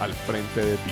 [0.00, 0.90] al frente de ti.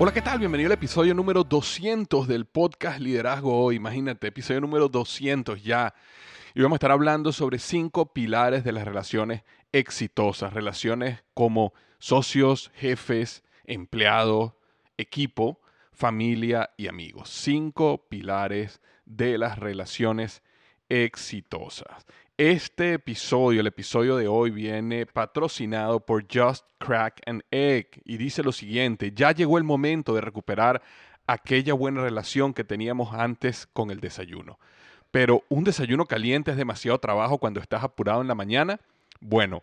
[0.00, 0.38] Hola, ¿qué tal?
[0.38, 3.74] Bienvenido al episodio número 200 del podcast Liderazgo Hoy.
[3.74, 5.92] Imagínate, episodio número 200 ya.
[6.54, 10.52] Y vamos a estar hablando sobre cinco pilares de las relaciones exitosas.
[10.52, 14.52] Relaciones como socios, jefes, empleados,
[14.96, 15.60] equipo,
[15.92, 17.28] familia y amigos.
[17.30, 20.42] Cinco pilares de las relaciones
[20.88, 22.06] exitosas.
[22.36, 28.44] Este episodio, el episodio de hoy, viene patrocinado por Just Crack an Egg y dice
[28.44, 30.80] lo siguiente, ya llegó el momento de recuperar
[31.26, 34.58] aquella buena relación que teníamos antes con el desayuno.
[35.10, 38.78] Pero un desayuno caliente es demasiado trabajo cuando estás apurado en la mañana.
[39.20, 39.62] Bueno,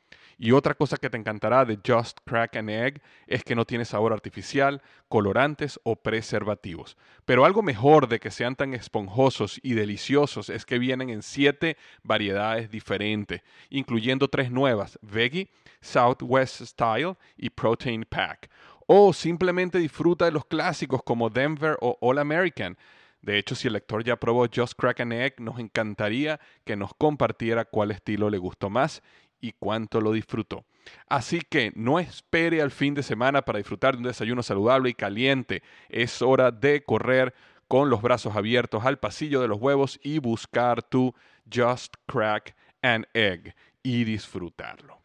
[0.43, 3.85] Y otra cosa que te encantará de Just Crack an Egg es que no tiene
[3.85, 6.97] sabor artificial, colorantes o preservativos.
[7.25, 11.77] Pero algo mejor de que sean tan esponjosos y deliciosos es que vienen en siete
[12.01, 18.49] variedades diferentes, incluyendo tres nuevas, Veggie, Southwest Style y Protein Pack.
[18.87, 22.79] O simplemente disfruta de los clásicos como Denver o All American.
[23.21, 26.95] De hecho, si el lector ya probó Just Crack an Egg, nos encantaría que nos
[26.95, 29.03] compartiera cuál estilo le gustó más
[29.41, 30.63] y cuánto lo disfrutó.
[31.07, 34.93] Así que no espere al fin de semana para disfrutar de un desayuno saludable y
[34.93, 35.63] caliente.
[35.89, 37.33] Es hora de correr
[37.67, 41.13] con los brazos abiertos al pasillo de los huevos y buscar tu
[41.53, 45.01] Just Crack an Egg y disfrutarlo.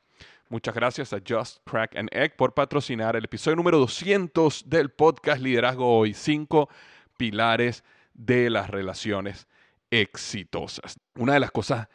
[0.49, 5.43] Muchas gracias a Just Crack an Egg por patrocinar el episodio número 200 del podcast
[5.43, 6.15] Liderazgo Hoy.
[6.15, 6.69] Cinco
[7.17, 7.83] pilares
[8.15, 9.49] de las relaciones
[9.91, 10.99] exitosas.
[11.17, 11.89] Una de las cosas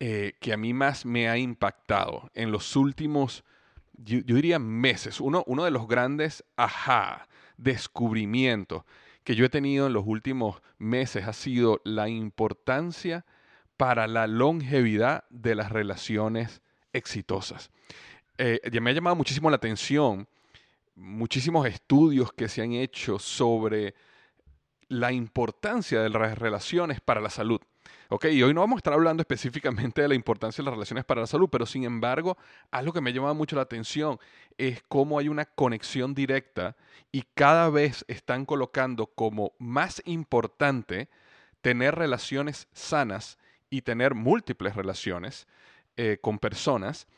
[0.00, 3.44] eh, que a mí más me ha impactado en los últimos,
[3.94, 8.84] yo, diría meses, uno, uno, de los grandes ajá, descubrimientos
[9.24, 13.26] que yo he tenido en los últimos meses ha sido la importancia
[13.76, 17.70] para la longevidad de las relaciones exitosas.
[18.38, 20.28] Eh, me ha llamado muchísimo la atención
[20.96, 23.94] muchísimos estudios que se han hecho sobre
[24.88, 27.60] la importancia de las relaciones para la salud.
[28.08, 31.04] Ok, y hoy no vamos a estar hablando específicamente de la importancia de las relaciones
[31.04, 32.36] para la salud, pero sin embargo,
[32.70, 34.18] algo que me llama mucho la atención
[34.58, 36.76] es cómo hay una conexión directa
[37.10, 41.08] y cada vez están colocando como más importante
[41.62, 43.38] tener relaciones sanas
[43.70, 45.48] y tener múltiples relaciones
[45.96, 47.08] eh, con personas,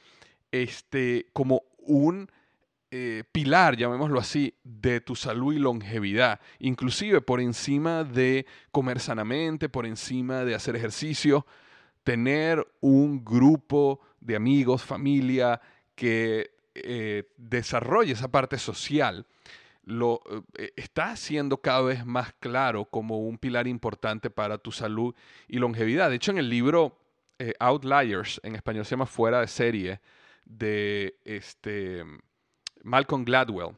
[0.52, 2.30] este, como un
[2.90, 9.68] eh, pilar, llamémoslo así, de tu salud y longevidad, inclusive por encima de comer sanamente,
[9.68, 11.46] por encima de hacer ejercicio,
[12.04, 15.60] tener un grupo de amigos, familia
[15.94, 19.26] que eh, desarrolle esa parte social,
[19.88, 20.20] lo
[20.58, 25.14] eh, está haciendo cada vez más claro como un pilar importante para tu salud
[25.48, 26.10] y longevidad.
[26.10, 26.98] De hecho, en el libro
[27.38, 30.00] eh, Outliers, en español se llama Fuera de serie,
[30.44, 32.04] de este,
[32.82, 33.76] Malcolm Gladwell.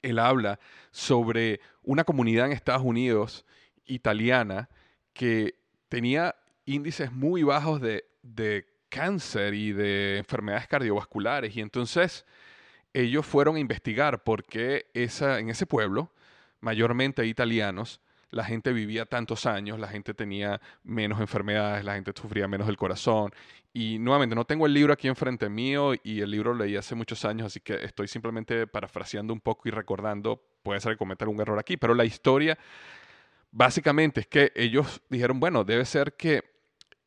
[0.00, 0.58] Él habla
[0.90, 3.44] sobre una comunidad en Estados Unidos
[3.84, 4.68] italiana
[5.12, 5.56] que
[5.88, 11.56] tenía índices muy bajos de, de cáncer y de enfermedades cardiovasculares.
[11.56, 12.24] Y entonces
[12.92, 16.12] ellos fueron a investigar por qué esa, en ese pueblo,
[16.60, 18.00] mayormente italianos,
[18.32, 22.76] la gente vivía tantos años, la gente tenía menos enfermedades, la gente sufría menos del
[22.76, 23.30] corazón.
[23.72, 26.94] Y nuevamente, no tengo el libro aquí enfrente mío y el libro lo leí hace
[26.94, 31.24] muchos años, así que estoy simplemente parafraseando un poco y recordando, puede ser que cometa
[31.24, 32.58] algún error aquí, pero la historia
[33.50, 36.52] básicamente es que ellos dijeron, bueno, debe ser que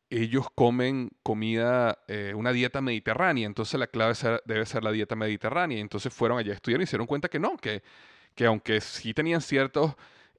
[0.09, 4.13] ellos comen comida, eh, una dieta mediterránea, entonces la clave
[4.45, 5.79] debe ser la dieta mediterránea.
[5.79, 7.83] Entonces fueron allá a estudiar y se dieron cuenta que no, que,
[8.35, 9.95] que aunque sí tenían ciertos,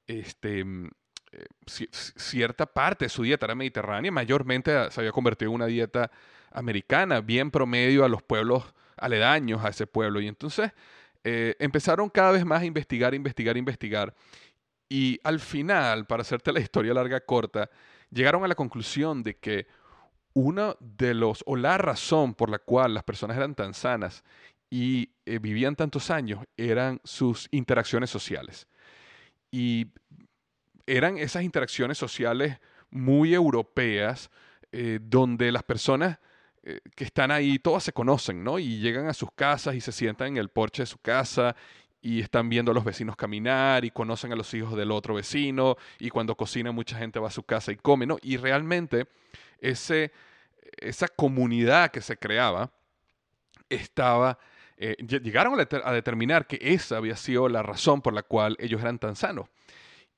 [0.07, 0.91] este, mm,
[1.33, 1.47] eh,
[1.91, 6.11] cierta parte de su dieta era mediterránea, mayormente se había convertido en una dieta
[6.53, 8.65] americana, bien promedio a los pueblos
[8.97, 10.21] aledaños a ese pueblo.
[10.21, 10.73] Y entonces
[11.25, 14.15] eh, empezaron cada vez más a investigar, investigar, investigar.
[14.89, 17.69] Y al final, para hacerte la historia larga corta,
[18.11, 19.67] llegaron a la conclusión de que
[20.33, 24.23] una de los, o la razón por la cual las personas eran tan sanas
[24.71, 28.69] y eh, vivían tantos años eran sus interacciones sociales.
[29.57, 29.87] Y
[30.87, 32.59] eran esas interacciones sociales
[32.91, 34.31] muy europeas,
[34.71, 36.19] eh, donde las personas
[36.63, 38.59] eh, que están ahí, todas se conocen, ¿no?
[38.59, 41.57] Y llegan a sus casas y se sientan en el porche de su casa
[42.03, 45.77] y están viendo a los vecinos caminar y conocen a los hijos del otro vecino
[45.99, 48.19] y cuando cocina mucha gente va a su casa y come, ¿no?
[48.21, 49.09] Y realmente
[49.59, 50.13] ese,
[50.77, 52.71] esa comunidad que se creaba
[53.71, 54.39] estaba,
[54.79, 58.99] eh, llegaron a, determinar que esa había sido la razón por la cual ellos eran
[58.99, 59.49] tan sanos.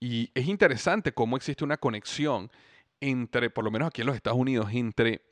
[0.01, 2.51] Y es interesante cómo existe una conexión
[3.01, 5.23] entre, por lo menos aquí en los Estados Unidos, entre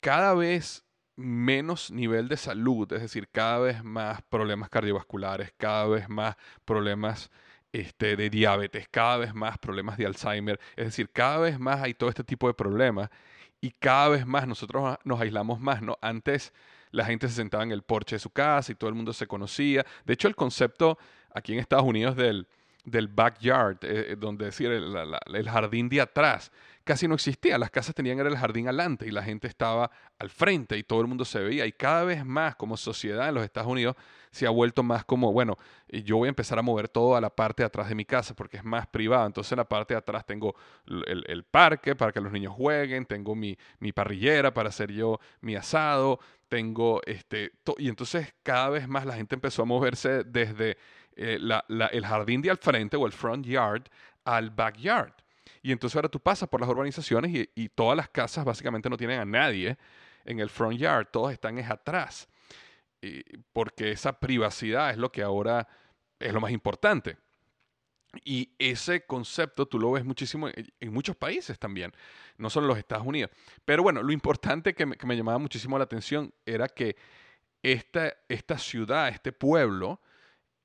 [0.00, 0.84] cada vez
[1.16, 7.30] menos nivel de salud, es decir, cada vez más problemas cardiovasculares, cada vez más problemas
[7.72, 11.94] este, de diabetes, cada vez más problemas de Alzheimer, es decir, cada vez más hay
[11.94, 13.10] todo este tipo de problemas
[13.60, 15.98] y cada vez más nosotros nos aislamos más, ¿no?
[16.00, 16.52] Antes
[16.90, 19.26] la gente se sentaba en el porche de su casa y todo el mundo se
[19.26, 19.84] conocía.
[20.04, 20.98] De hecho, el concepto
[21.32, 22.46] aquí en Estados Unidos del,
[22.84, 26.50] del backyard, eh, donde decir el, jardín de atrás,
[26.84, 27.58] casi no existía.
[27.58, 31.06] Las casas tenían el jardín adelante y la gente estaba al frente y todo el
[31.06, 31.66] mundo se veía.
[31.66, 33.96] Y cada vez más como sociedad en los Estados Unidos
[34.30, 37.30] se ha vuelto más como, bueno, yo voy a empezar a mover todo a la
[37.30, 39.26] parte de atrás de mi casa porque es más privada.
[39.26, 40.54] Entonces en la parte de atrás tengo
[40.86, 43.56] el, parque para que los niños jueguen, tengo mi,
[43.94, 47.52] parrillera para hacer yo mi asado, tengo este...
[47.78, 50.76] y entonces cada vez más la gente empezó a moverse desde
[51.16, 51.38] eh,
[51.92, 53.82] el jardín de al frente o el front yard
[54.24, 55.12] al backyard.
[55.62, 59.20] Y entonces ahora tú pasas por las urbanizaciones y, todas las casas básicamente no tienen
[59.20, 59.76] a nadie
[60.24, 62.28] en el front yard, todos están es atrás.
[63.52, 65.66] Porque esa privacidad es lo que ahora
[66.18, 67.16] es lo más importante.
[68.24, 71.92] Y ese concepto tú lo ves muchísimo en, muchos países también,
[72.38, 73.30] no solo en los Estados Unidos.
[73.64, 76.96] Pero bueno, lo importante que me, que me llamaba muchísimo la atención era que
[77.62, 80.00] esta, esta ciudad, este pueblo,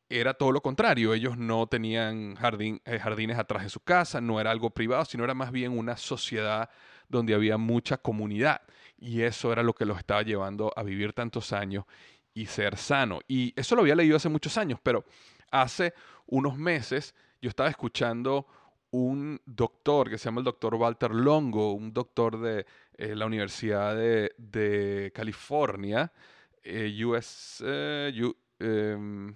[0.10, 1.14] era todo lo contrario.
[1.14, 5.24] Ellos no tenían jardín, eh, jardines atrás de su casa, no era algo privado, sino
[5.24, 6.70] era más bien una sociedad
[7.08, 8.62] donde había mucha comunidad.
[8.98, 11.86] Y eso era lo que los estaba llevando a vivir tantos años
[12.36, 13.22] y ser sano.
[13.28, 15.04] Y eso lo había leído hace muchos años, pero
[15.50, 15.94] hace
[16.28, 18.46] unos meses yo estaba escuchando
[18.92, 22.66] un doctor que se llama el doctor Walter Longo, un doctor de
[22.98, 26.12] eh, la Universidad de, California,
[26.62, 27.64] eh, US,
[28.60, 29.36] em,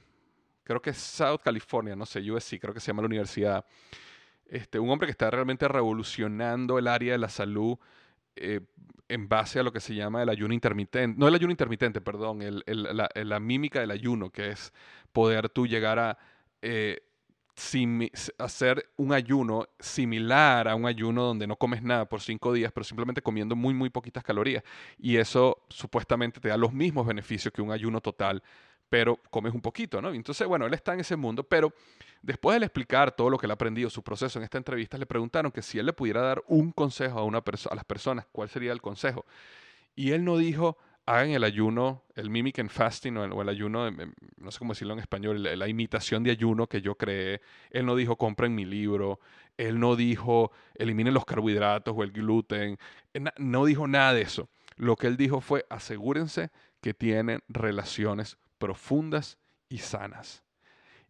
[0.63, 3.65] creo que es South California, no sé, USC, creo que se llama la universidad.
[4.45, 7.77] Este, un hombre que está realmente revolucionando el área de la salud
[8.39, 8.61] eh,
[9.07, 12.41] en base a lo que se llama el ayuno intermitente, no el ayuno intermitente, perdón,
[12.41, 14.71] el, la, mímica del ayuno, que es
[15.11, 16.17] poder tú llegar a
[16.61, 17.01] eh,
[18.37, 22.83] hacer un ayuno similar a un ayuno donde no comes nada por cinco días, pero
[22.83, 24.63] simplemente comiendo muy, muy poquitas calorías.
[24.97, 28.41] Y eso supuestamente te da los mismos beneficios que un ayuno total
[28.89, 30.11] pero comes un poquito, ¿no?
[30.13, 31.73] Entonces, bueno, él está en ese mundo, pero
[32.21, 35.05] después de explicar todo lo que él ha aprendido, su proceso en esta entrevista, le
[35.05, 38.49] preguntaron que si él le pudiera dar un consejo a, una a las personas, ¿cuál
[38.49, 39.25] sería el consejo?
[39.95, 43.89] Y él no dijo, hagan el ayuno, el mimic and fasting o el, ayuno,
[44.37, 47.41] no sé cómo decirlo en español, la, la, imitación de ayuno que yo creé.
[47.69, 49.19] Él no dijo, compren mi libro.
[49.57, 52.77] Él no dijo, eliminen los carbohidratos o el gluten.
[53.37, 54.49] no dijo nada de eso.
[54.77, 59.39] Lo que él dijo fue, asegúrense que tienen relaciones profundas
[59.69, 60.43] y sanas.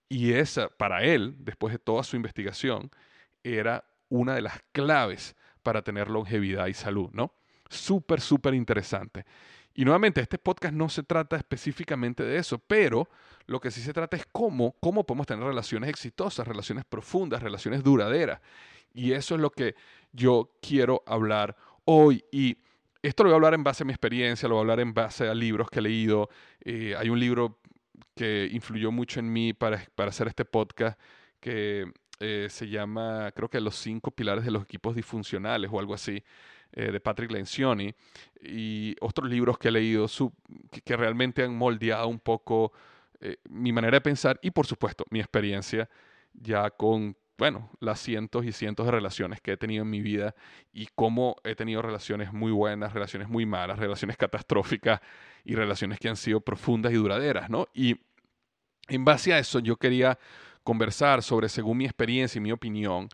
[0.07, 2.89] Y esa, para él, después de toda su investigación,
[3.43, 7.33] era una de las claves para tener longevidad y salud, ¿no?
[7.69, 9.25] Súper, súper interesante.
[9.75, 13.07] Y nuevamente, este podcast no se trata específicamente de eso, pero
[13.45, 17.83] lo que sí se trata es cómo, cómo podemos tener relaciones exitosas, relaciones profundas, relaciones
[17.83, 18.41] duraderas.
[18.93, 19.75] Y eso es lo que
[20.11, 22.25] yo quiero hablar hoy.
[22.31, 22.57] Y
[23.01, 24.93] esto lo voy a hablar en base a mi experiencia, lo voy a hablar en
[24.93, 26.29] base a libros que he leído.
[26.61, 27.59] Eh, hay un libro
[28.15, 30.99] que influyó mucho en mí para, para hacer este podcast
[31.39, 35.93] que eh, se llama, creo que Los cinco pilares de los equipos disfuncionales o algo
[35.93, 36.21] así,
[36.73, 37.93] eh, de Patrick Lencioni,
[38.41, 40.07] y otros libros que he leído
[40.83, 42.73] que, realmente han moldeado un poco
[43.49, 45.89] mi manera de pensar y, por supuesto, mi experiencia
[46.33, 50.35] ya con bueno, las cientos y cientos de relaciones que he tenido en mi vida
[50.73, 54.99] y cómo he tenido relaciones muy buenas, relaciones muy malas, relaciones catastróficas
[55.45, 57.69] y relaciones que han sido profundas y duraderas, ¿no?
[57.73, 57.95] Y
[58.89, 60.19] en base a eso yo quería
[60.63, 63.07] conversar sobre, según mi experiencia y mi opinión,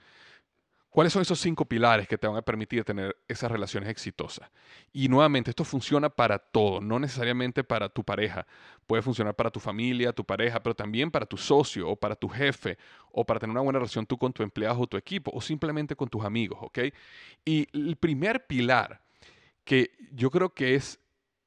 [0.96, 4.50] ¿Cuáles son esos cinco pilares que te van a permitir tener esas relaciones exitosas?
[4.94, 8.48] Y nuevamente, esto funciona para todo, no necesariamente para tu pareja.
[8.88, 12.30] Puede funcionar para tu familia, tu pareja, pero también para tu socio o para tu
[12.30, 12.78] jefe
[13.12, 15.98] o para tener una buena relación tú con tu empleado o tu equipo o simplemente
[15.98, 16.80] con tus amigos, ¿ok?
[17.44, 19.04] Y el primer pilar
[19.66, 21.02] que yo creo que es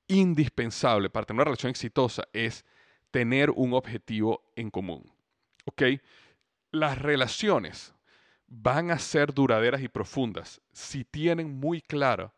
[0.09, 2.67] indispensable para tener una relación exitosa es
[3.11, 5.11] tener un objetivo en común,
[5.65, 5.85] ¿ok?
[6.71, 7.95] Las relaciones
[8.49, 12.33] van a ser duraderas y profundas si tienen muy claro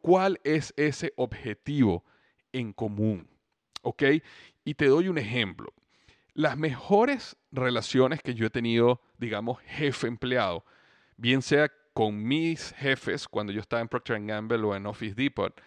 [0.00, 2.04] cuál es ese objetivo
[2.52, 3.28] en común.
[3.82, 4.02] ¿Ok?
[4.64, 5.72] Y te doy un ejemplo.
[6.34, 10.64] Las mejores relaciones que yo he tenido, digamos, jefe-empleado,
[11.16, 15.58] bien sea con mis jefes cuando yo estaba en Procter Gamble o en Office Depot,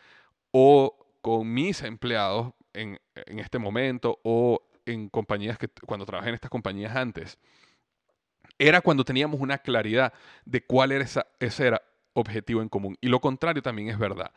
[0.52, 6.36] o con mis empleados en, en este momento, o en compañías que cuando trabajé en
[6.36, 7.40] estas compañías antes,
[8.60, 10.14] era cuando teníamos una claridad
[10.46, 11.06] de cuál era
[11.40, 11.82] ese era
[12.14, 12.98] objetivo en común.
[13.02, 14.32] Y lo contrario también es verdad.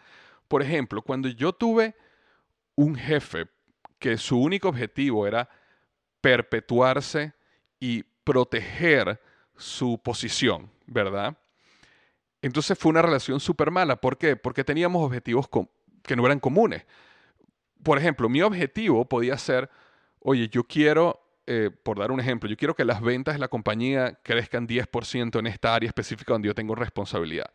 [0.48, 1.94] Por ejemplo, cuando yo tuve
[2.76, 3.48] un jefe
[3.98, 5.48] que su único objetivo era
[6.20, 7.32] perpetuarse
[7.80, 9.20] y proteger
[9.56, 11.36] su posición, ¿verdad?
[12.40, 13.96] Entonces fue una relación súper mala.
[13.96, 14.36] ¿Por qué?
[14.36, 15.48] Porque teníamos objetivos
[16.02, 16.84] que no eran comunes.
[17.82, 19.68] Por ejemplo, mi objetivo podía ser,
[20.20, 23.48] oye, yo quiero eh, por dar un ejemplo, yo quiero que las ventas de la
[23.48, 27.50] compañía crezcan 10% en esta área específica donde yo tengo responsabilidad.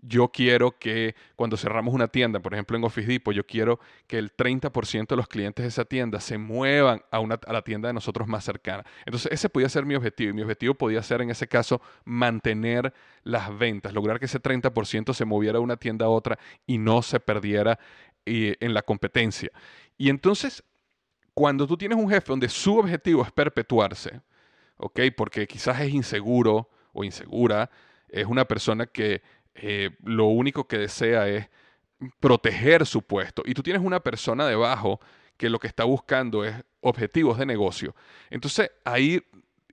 [0.00, 4.18] Yo quiero que cuando cerramos una tienda, por ejemplo en Office Depot, yo quiero que
[4.18, 7.20] el 30% de los clientes de esa tienda se muevan a,
[7.52, 8.84] la tienda de nosotros más cercana.
[9.06, 12.92] Entonces ese podía ser mi objetivo y mi objetivo podía ser en ese caso mantener
[13.22, 17.00] las ventas, lograr que ese 30% se moviera de una tienda a otra y no
[17.02, 17.78] se perdiera
[18.26, 19.50] eh, en la competencia.
[19.96, 20.64] Y entonces
[21.34, 24.20] cuando tú tienes un jefe donde su objetivo es perpetuarse,
[24.76, 25.00] ¿ok?
[25.16, 27.70] Porque quizás es inseguro o insegura,
[28.08, 29.22] es una persona que
[29.56, 31.48] eh, lo único que desea es
[32.20, 35.00] proteger su puesto y tú tienes una persona debajo
[35.36, 37.94] que lo que está buscando es objetivos de negocio,
[38.30, 39.22] entonces ahí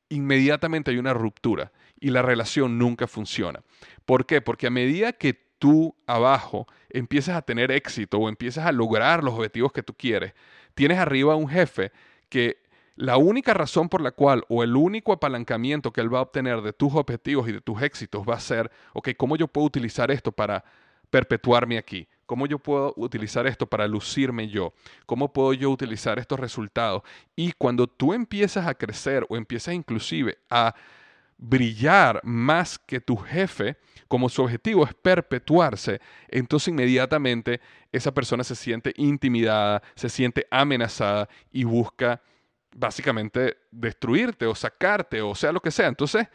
[0.09, 3.61] inmediatamente hay una ruptura y la relación nunca funciona.
[4.05, 4.41] ¿Por qué?
[4.41, 9.35] Porque a medida que tú abajo empiezas a tener éxito o empiezas a lograr los
[9.35, 10.33] objetivos que tú quieres,
[10.73, 11.91] tienes arriba un jefe
[12.29, 12.57] que
[12.95, 16.61] la única razón por la cual o el único apalancamiento que él va a obtener
[16.61, 20.11] de tus objetivos y de tus éxitos va a ser, ok, ¿cómo yo puedo utilizar
[20.11, 20.63] esto para
[21.09, 22.07] perpetuarme aquí?
[22.25, 24.73] ¿Cómo yo puedo utilizar esto para lucirme yo?
[25.05, 27.01] ¿Cómo puedo yo utilizar estos resultados?
[27.35, 30.73] Y cuando tú empiezas a crecer o empiezas inclusive a
[31.41, 33.75] brillar más que tu jefe,
[34.07, 37.60] como su objetivo es perpetuarse, entonces inmediatamente
[37.91, 42.21] esa persona se siente intimidada, se siente amenazada y busca
[42.75, 45.88] básicamente destruirte o sacarte o sea lo que sea.
[45.88, 46.27] Entonces,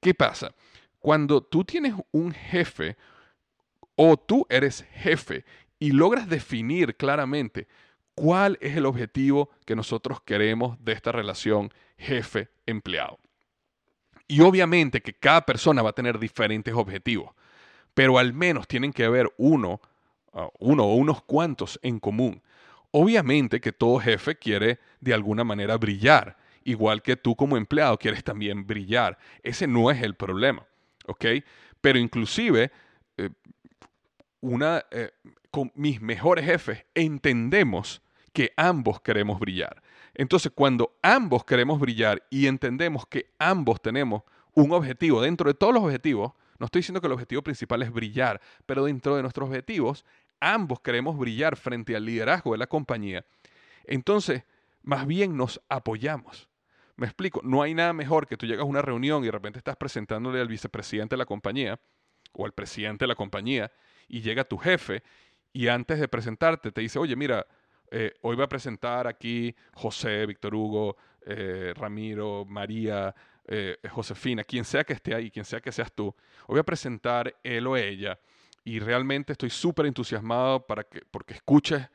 [0.00, 0.52] ¿qué pasa?
[0.98, 2.96] Cuando tú tienes un jefe
[3.94, 5.44] o tú eres jefe
[5.78, 7.68] y logras definir claramente
[8.14, 13.18] cuál es el objetivo que nosotros queremos de esta relación jefe-empleado.
[14.30, 17.34] Y obviamente que cada persona va a tener diferentes objetivos,
[17.94, 19.80] pero al menos tienen que haber uno,
[20.34, 22.40] uh, uno o unos cuantos en común.
[22.92, 28.22] Obviamente que todo jefe quiere de alguna manera brillar, igual que tú como empleado quieres
[28.22, 29.18] también brillar.
[29.42, 30.64] Ese no es el problema,
[31.08, 31.24] ¿ok?
[31.80, 32.70] Pero inclusive,
[33.16, 33.30] eh,
[34.42, 35.10] una, eh,
[35.50, 38.00] con mis mejores jefes entendemos
[38.32, 39.82] que ambos queremos brillar.
[40.14, 44.22] Entonces, cuando ambos queremos brillar y entendemos que ambos tenemos
[44.54, 47.92] un objetivo dentro de todos los objetivos, no estoy diciendo que el objetivo principal es
[47.92, 50.04] brillar, pero dentro de nuestros objetivos,
[50.40, 53.24] ambos queremos brillar frente al liderazgo de la compañía.
[53.84, 54.44] Entonces,
[54.82, 56.48] más bien nos apoyamos.
[56.96, 59.58] Me explico, no hay nada mejor que tú llegas a una reunión y de repente
[59.58, 61.80] estás presentándole al vicepresidente de la compañía
[62.32, 63.72] o al presidente de la compañía
[64.06, 65.02] y llega tu jefe
[65.52, 67.46] y antes de presentarte te dice, oye, mira,
[67.90, 73.14] eh, hoy voy a presentar aquí José, Víctor Hugo, eh, Ramiro, María,
[73.46, 76.06] eh, Josefina, quien sea que esté ahí, quien sea que seas tú.
[76.06, 76.14] Hoy
[76.54, 78.18] voy a presentar él o ella
[78.64, 81.88] y realmente estoy súper entusiasmado para que, porque escuches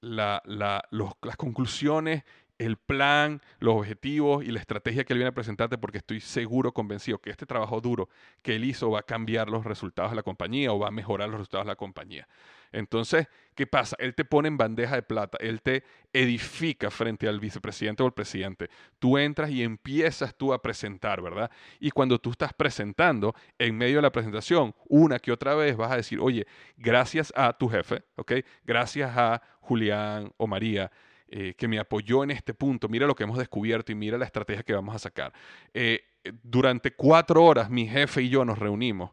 [0.00, 2.22] las conclusiones
[2.58, 6.72] el plan, los objetivos y la estrategia que él viene a presentarte porque estoy seguro,
[6.72, 8.08] convencido que este trabajo duro
[8.42, 11.28] que él hizo va a cambiar los resultados de la compañía o va a mejorar
[11.28, 12.26] los resultados de la compañía.
[12.72, 13.96] Entonces, ¿qué pasa?
[13.98, 18.12] Él te pone en bandeja de plata, él te edifica frente al vicepresidente o el
[18.12, 18.68] presidente.
[18.98, 21.50] Tú entras y empiezas tú a presentar, ¿verdad?
[21.80, 25.92] Y cuando tú estás presentando, en medio de la presentación, una que otra vez vas
[25.92, 26.46] a decir, oye,
[26.76, 28.32] gracias a tu jefe, ¿ok?
[28.64, 30.90] Gracias a Julián o María,
[31.28, 34.24] eh, que me apoyó en este punto, mira lo que hemos descubierto y mira la
[34.24, 35.32] estrategia que vamos a sacar.
[35.74, 36.00] Eh,
[36.42, 39.10] durante cuatro horas mi jefe y yo nos reunimos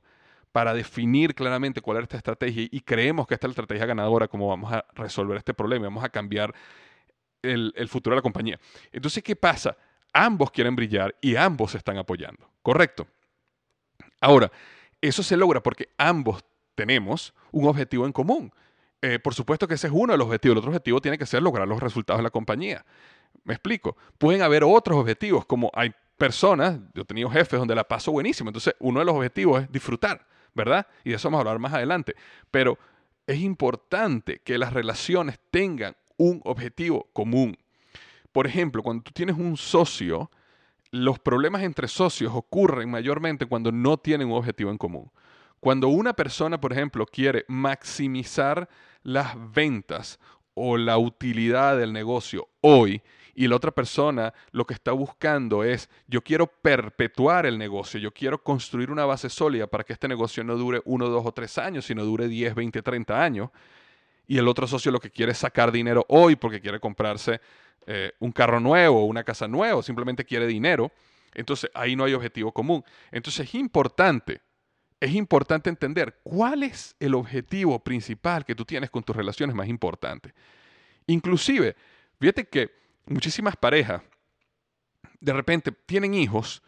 [0.52, 4.28] para definir claramente cuál era esta estrategia y creemos que esta es la estrategia ganadora,
[4.28, 6.54] como vamos a resolver este problema, vamos a cambiar
[7.42, 8.60] el, el futuro de la compañía.
[8.92, 9.76] Entonces, ¿qué pasa?
[10.14, 13.08] Ambos quieren brillar y ambos se están apoyando, ¿correcto?
[14.22, 14.52] Ahora,
[15.02, 18.54] eso se logra porque ambos tenemos un objetivo en común.
[19.06, 20.54] Eh, por supuesto que ese es uno de los objetivos.
[20.54, 22.86] El otro objetivo tiene que ser lograr los resultados de la compañía.
[23.44, 23.98] Me explico.
[24.18, 28.50] Pueden haber otros objetivos, como hay personas, yo he tenido jefes donde la paso buenísimo.
[28.50, 30.88] Entonces, uno de los objetivos es disfrutar, ¿verdad?
[31.04, 32.16] Y de eso vamos a hablar más adelante.
[32.50, 32.78] Pero
[33.28, 37.58] es importante que las relaciones tengan un objetivo común.
[38.32, 40.32] Por ejemplo, cuando tú tienes un socio,
[40.92, 45.12] los problemas entre socios ocurren mayormente cuando no tienen un objetivo en común.
[45.64, 48.68] Cuando una persona, por ejemplo, quiere maximizar
[49.02, 50.20] las ventas
[50.56, 53.02] o la utilidad del negocio hoy
[53.34, 58.14] y la otra persona lo que está buscando es yo quiero perpetuar el negocio, yo
[58.14, 61.58] quiero construir una base sólida para que este negocio no dure uno, dos o tres
[61.58, 63.50] años, sino dure 10, 20, 30 años.
[64.28, 67.40] Y el otro socio lo que quiere es sacar dinero hoy porque quiere comprarse
[67.88, 70.92] eh, un carro nuevo una casa nueva, simplemente quiere dinero.
[71.34, 72.84] Entonces ahí no hay objetivo común.
[73.14, 74.42] Entonces es importante
[75.04, 79.68] es importante entender cuál es el objetivo principal que tú tienes con tus relaciones más
[79.68, 80.34] importantes.
[81.08, 81.76] Inclusive,
[82.22, 82.72] fíjate que
[83.08, 84.02] muchísimas parejas
[85.20, 86.64] de repente tienen hijos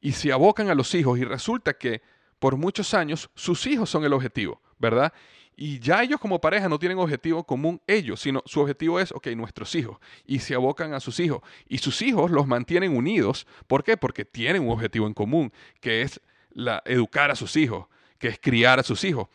[0.00, 2.00] y se abocan a los hijos y resulta que
[2.38, 5.12] por muchos años sus hijos son el objetivo, ¿verdad?
[5.56, 9.26] Y ya ellos como pareja no tienen objetivo común ellos, sino su objetivo es, ok,
[9.34, 9.98] nuestros hijos.
[10.24, 11.42] Y se abocan a sus hijos.
[11.68, 13.48] Y sus hijos los mantienen unidos.
[13.66, 13.96] ¿Por qué?
[13.96, 16.20] Porque tienen un objetivo en común, que es
[16.52, 17.86] la, educar a sus hijos,
[18.18, 19.28] que es criar a sus hijos.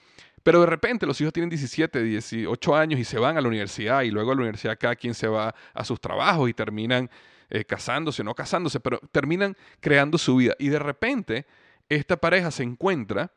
[0.43, 4.03] Pero de repente los hijos tienen 17, 18 años y se van a la universidad
[4.03, 7.09] y luego a la universidad cada quien se va a sus trabajos y terminan
[7.49, 10.53] eh, casándose, no casándose, pero terminan creando su vida.
[10.59, 11.47] Y de repente
[11.89, 13.31] esta pareja se encuentra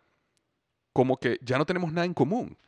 [0.93, 2.59] como que ya no tenemos nada en común,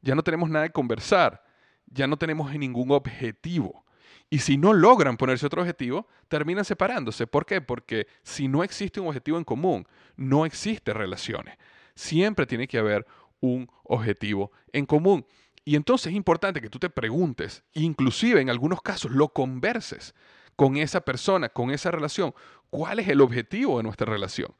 [0.00, 1.42] ya no tenemos nada de conversar,
[1.86, 3.84] ya no tenemos ningún objetivo.
[4.32, 7.26] Y si no logran ponerse otro objetivo, terminan separándose.
[7.26, 7.60] ¿Por qué?
[7.60, 11.58] Porque si no existe un objetivo en común, no existe relaciones.
[11.96, 13.04] Siempre tiene que haber
[13.40, 15.26] un objetivo en común.
[15.64, 20.14] Y entonces es importante que tú te preguntes, inclusive en algunos casos lo converses
[20.54, 22.32] con esa persona, con esa relación,
[22.70, 24.54] cuál es el objetivo de nuestra relación,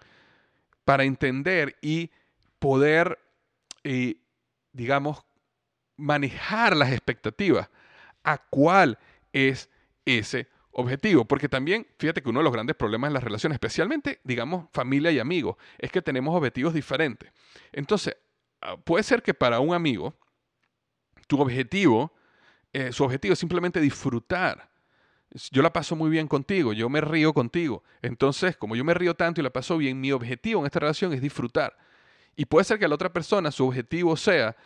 [0.84, 2.10] para entender y
[2.58, 3.18] poder,
[3.84, 4.16] eh,
[4.72, 5.24] digamos,
[5.96, 7.68] manejar las expectativas
[8.24, 8.98] a cuál
[9.32, 9.70] es
[10.04, 11.24] ese objetivo.
[11.24, 15.10] Porque también, fíjate que uno de los grandes problemas en las relaciones, especialmente, digamos, familia
[15.10, 17.32] y amigos, es que tenemos objetivos diferentes.
[17.72, 18.16] Entonces,
[18.60, 20.14] ah, puede ser que para un amigo,
[21.26, 22.12] tu objetivo,
[22.72, 24.70] eh, su objetivo es simplemente disfrutar.
[25.52, 27.84] Yo la paso muy bien contigo, yo me río contigo.
[28.02, 31.12] Entonces, como yo me río tanto y la paso bien, mi objetivo en esta relación
[31.12, 31.76] es disfrutar.
[32.34, 34.56] Y puede ser que a la otra persona su objetivo sea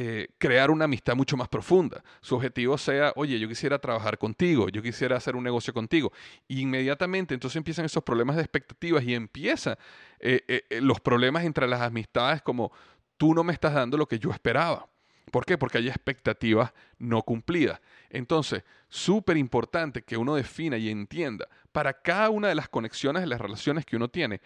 [0.00, 2.04] eh, crear una amistad mucho más profunda.
[2.20, 6.12] Su objetivo sea, oye, yo quisiera trabajar contigo, yo quisiera hacer un negocio contigo.
[6.46, 9.76] Y inmediatamente entonces empiezan esos problemas de expectativas y empiezan
[10.20, 12.70] eh, eh, los problemas entre las amistades como
[13.16, 14.86] tú no me estás dando lo que yo esperaba.
[15.32, 15.58] ¿Por qué?
[15.58, 17.80] Porque hay expectativas no cumplidas.
[18.08, 23.26] Entonces, súper importante que uno defina y entienda para cada una de las conexiones de
[23.26, 24.40] las relaciones que uno tiene,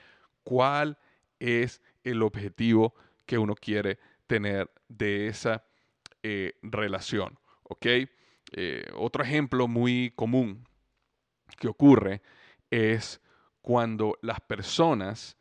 [0.44, 0.96] cuál
[1.38, 2.94] es el objetivo
[3.26, 3.98] que uno quiere
[4.32, 5.62] tener de esa
[6.22, 7.38] eh, relación.
[7.64, 7.84] ¿Ok?
[8.54, 10.66] Eh, otro ejemplo muy común
[11.58, 12.22] que ocurre
[12.70, 13.20] es
[13.60, 15.36] cuando las personas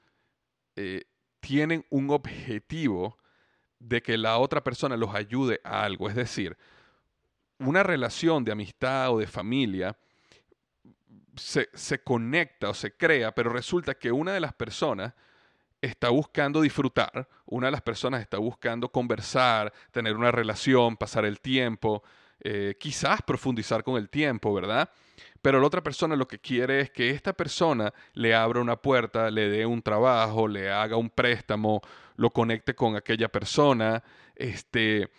[0.75, 1.05] eh,
[1.39, 3.17] tienen un objetivo
[3.79, 6.09] de que la otra persona los ayude a algo.
[6.09, 6.57] Es decir,
[7.59, 9.97] una relación de amistad o de familia
[11.37, 15.13] se, se, conecta o se crea, pero resulta que una de las personas
[15.81, 21.39] está buscando disfrutar, una de las personas está buscando conversar, tener una relación, pasar el
[21.39, 22.03] tiempo,
[22.39, 24.89] eh, quizás profundizar con el tiempo, ¿verdad?
[25.41, 29.31] Pero la otra persona lo que quiere es que esta persona le abra una puerta,
[29.31, 31.81] le dé un trabajo, le haga un préstamo,
[32.15, 34.03] lo conecte con aquella persona,
[34.35, 35.09] este,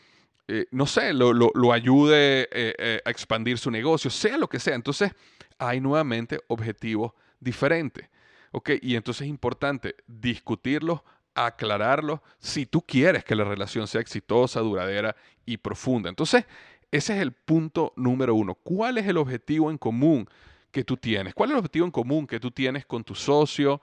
[0.46, 4.76] eh, no sé, lo, ayude eh, a expandir su negocio, sea lo que sea.
[4.76, 5.12] Entonces,
[5.58, 8.08] hay nuevamente objetivos diferentes.
[8.52, 8.70] ¿Ok?
[8.80, 11.00] Y entonces es importante discutirlos,
[11.34, 16.08] aclararlos, si tú quieres que la relación sea exitosa, duradera y profunda.
[16.08, 16.44] Entonces,
[16.90, 18.54] ese es el punto número uno.
[18.54, 20.28] ¿Cuál es el objetivo en común
[20.70, 21.34] que tú tienes?
[21.34, 23.80] ¿Cuál es el objetivo en común que tú tienes con tu socio,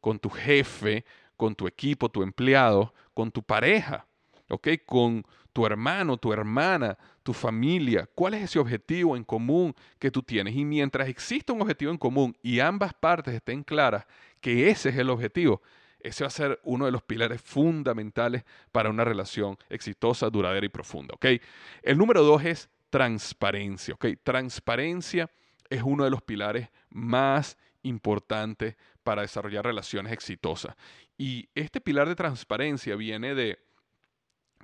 [0.00, 1.04] con tu jefe,
[1.36, 4.06] con tu equipo, tu empleado, con tu pareja?
[4.50, 4.68] ¿Ok?
[4.84, 8.08] Con tu hermano, tu hermana, tu familia.
[8.14, 10.54] ¿Cuál es ese objetivo en común que tú tienes?
[10.54, 14.06] Y mientras exista un objetivo en común y ambas partes estén claras
[14.40, 15.60] que ese es el objetivo,
[16.00, 20.70] ese va a ser uno de los pilares fundamentales para una relación exitosa, duradera y
[20.70, 21.14] profunda.
[21.14, 21.26] ¿ok?
[21.82, 23.94] El número dos es transparencia.
[23.94, 24.06] ¿ok?
[24.22, 25.30] Transparencia
[25.68, 30.74] es uno de los pilares más importantes para desarrollar relaciones exitosas.
[31.16, 33.58] Y este pilar de transparencia viene de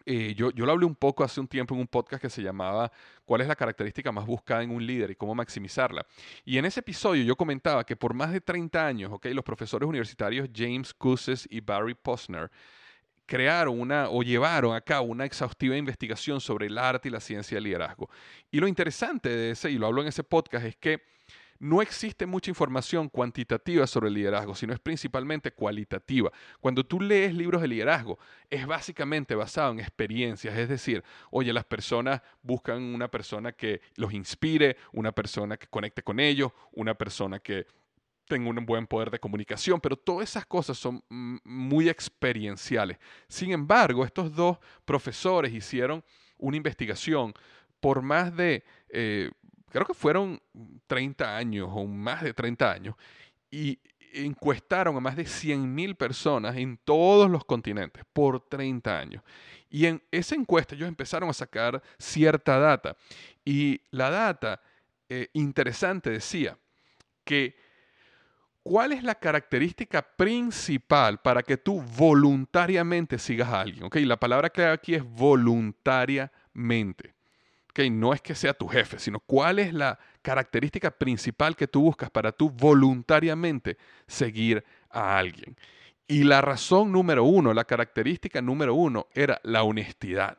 [0.06, 2.40] eh, yo, yo lo hablé un poco hace un tiempo en un podcast que se
[2.40, 2.92] llamaba
[3.24, 6.06] ¿Cuál es la característica más buscada en un líder y cómo maximizarla?
[6.44, 9.88] Y en ese episodio yo comentaba que por más de 30 años, okay, los profesores
[9.88, 12.52] universitarios James Cusses y Barry Posner
[13.26, 17.56] crearon una o llevaron a cabo una exhaustiva investigación sobre el arte y la ciencia
[17.56, 18.08] del liderazgo.
[18.52, 21.02] Y lo interesante de ese, y lo hablo en ese podcast, es que
[21.58, 26.30] no existe mucha información cuantitativa sobre el liderazgo, sino es principalmente cualitativa.
[26.60, 28.18] Cuando tú lees libros de liderazgo,
[28.50, 34.12] es básicamente basado en experiencias, es decir, oye, las personas buscan una persona que los
[34.12, 37.66] inspire, una persona que conecte con ellos, una persona que
[38.26, 42.98] tenga un buen poder de comunicación, pero todas esas cosas son muy experienciales.
[43.28, 46.04] Sin embargo, estos dos profesores hicieron
[46.38, 47.32] una investigación
[47.80, 49.30] por más de eh,
[49.70, 50.40] creo que fueron
[50.87, 52.94] 30 años o más de 30 años,
[53.50, 53.79] y
[54.12, 59.22] encuestaron a más de 100.000 personas en todos los continentes por 30 años.
[59.68, 62.96] Y en esa encuesta ellos empezaron a sacar cierta data.
[63.44, 64.61] Y la data
[65.09, 66.59] eh, interesante decía
[67.24, 67.57] que
[68.62, 73.85] ¿cuál es la característica principal para que tú voluntariamente sigas a alguien?
[73.85, 74.05] ¿Okay?
[74.05, 77.15] La palabra clave aquí es voluntariamente
[77.90, 82.10] no es que sea tu jefe, sino cuál es la característica principal que tú buscas
[82.10, 85.56] para tú voluntariamente seguir a alguien.
[86.08, 90.38] Y la razón número uno, la característica número uno era la honestidad.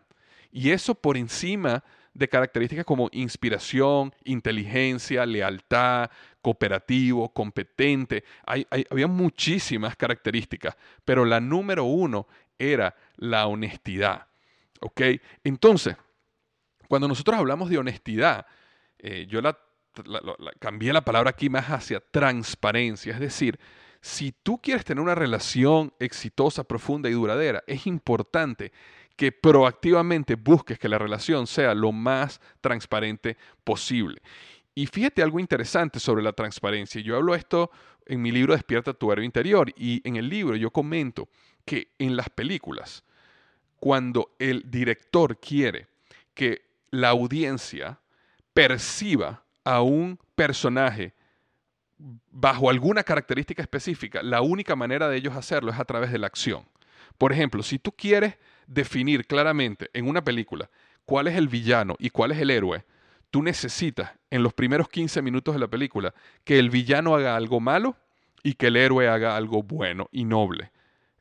[0.52, 6.10] Y eso por encima de características como inspiración, inteligencia, lealtad,
[6.42, 8.24] cooperativo, competente.
[8.46, 14.26] había muchísimas características, pero la número uno era la honestidad.
[14.80, 15.02] ¿Ok?
[15.44, 15.96] Entonces,
[16.88, 18.46] cuando nosotros hablamos de honestidad,
[19.00, 19.42] eh, yo
[20.60, 23.14] cambié la palabra aquí más hacia transparencia.
[23.14, 23.60] Es decir,
[24.02, 28.72] si tú quieres tener una relación exitosa, profunda y duradera, es importante
[29.16, 34.22] que proactivamente busques que la relación sea lo más transparente posible.
[34.76, 37.02] Y fíjate algo interesante sobre la transparencia.
[37.02, 37.72] Yo hablo esto
[38.06, 41.30] en mi libro Despierta tu héroe interior y en el libro yo comento
[41.66, 43.04] que en las películas,
[43.78, 45.88] cuando el director quiere
[46.36, 48.00] que la audiencia
[48.54, 51.14] perciba a un personaje
[51.98, 56.28] bajo alguna característica específica, la única manera de ellos hacerlo es a través de la
[56.28, 56.66] acción.
[57.18, 60.70] Por ejemplo, si tú quieres definir claramente en una película
[61.06, 62.86] cuál es el villano y cuál es el héroe,
[63.32, 67.60] tú necesitas en los primeros 15 minutos de la película que el villano haga algo
[67.60, 67.96] malo
[68.44, 70.72] y que el héroe haga algo bueno y noble.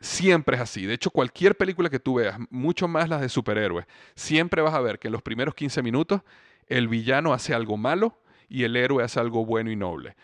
[0.07, 0.87] Siempre es así.
[0.87, 4.81] De hecho, cualquier película que tú veas, mucho más las de superhéroes, siempre vas a
[4.81, 6.23] ver que en los primeros 15 minutos
[6.69, 8.17] el villano hace algo malo
[8.49, 10.15] y el héroe hace algo bueno y noble.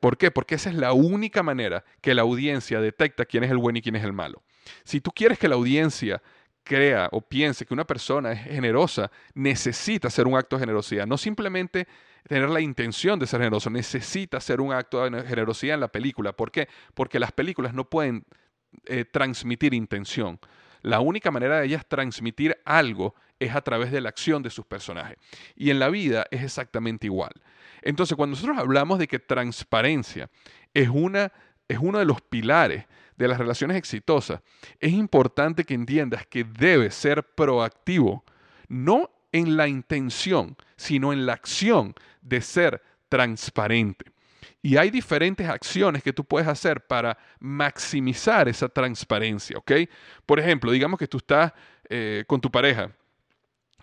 [0.00, 0.30] ¿Por qué?
[0.30, 3.82] Porque esa es la única manera que la audiencia detecta quién es el bueno y
[3.82, 4.42] quién es el malo.
[4.84, 6.22] Si tú quieres que la audiencia
[6.64, 11.18] crea o piense que una persona es generosa, necesita hacer un acto de generosidad, no
[11.18, 11.86] simplemente
[12.26, 16.32] tener la intención de ser generoso, necesita hacer un acto de generosidad en la película.
[16.32, 16.68] ¿Por qué?
[16.94, 18.24] Porque las películas no pueden
[18.84, 20.38] eh, transmitir intención.
[20.82, 24.64] La única manera de ellas transmitir algo es a través de la acción de sus
[24.66, 25.18] personajes.
[25.54, 27.32] Y en la vida es exactamente igual.
[27.82, 30.30] Entonces, cuando nosotros hablamos de que transparencia
[30.72, 31.32] es, una,
[31.68, 32.86] es uno de los pilares
[33.16, 34.40] de las relaciones exitosas,
[34.78, 38.24] es importante que entiendas que debes ser proactivo,
[38.68, 44.12] no en la intención, sino en la acción de ser transparente.
[44.62, 49.72] Y hay diferentes acciones que tú puedes hacer para maximizar esa transparencia, ¿ok?
[50.24, 51.52] Por ejemplo, digamos que tú estás
[51.88, 52.90] eh, con tu pareja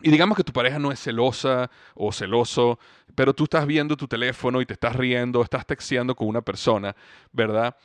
[0.03, 2.77] y digamos que tu pareja no es celosa o celoso,
[3.15, 6.93] pero tú estás viendo tu teléfono y te estás riendo, estás texteando con una persona,
[7.31, 7.75] ¿verdad?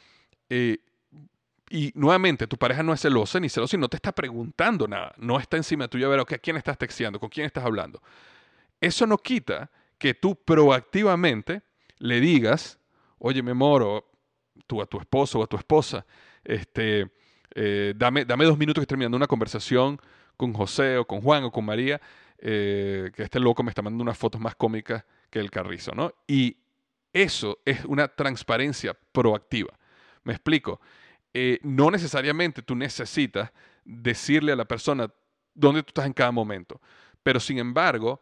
[0.51, 0.79] Eh,
[1.71, 5.15] y nuevamente, tu pareja no es celosa ni celosa y no te está preguntando nada.
[5.19, 7.21] No está encima tuyo a ver, ¿a quién estás texteando?
[7.21, 8.03] ¿Con quién estás hablando?
[8.81, 11.63] Eso no quita que tú proactivamente
[11.99, 12.79] le digas,
[13.19, 14.05] oye, mi amor, o
[14.67, 16.05] tú a tu esposo o a tu esposa,
[16.45, 17.11] este,
[17.55, 20.01] eh, dame, dame dos minutos que estoy terminando una conversación
[20.37, 22.01] con José o con Juan o con María,
[22.39, 26.13] eh, que este loco me está mandando unas fotos más cómicas que el carrizo, ¿no?
[26.27, 26.57] Y
[27.13, 29.77] eso es una transparencia proactiva.
[30.23, 30.81] Me explico.
[31.35, 33.53] Eh, no necesariamente tú necesitas
[33.85, 35.11] decirle a la persona
[35.55, 36.81] dónde tú estás en cada momento,
[37.23, 38.21] pero sin embargo,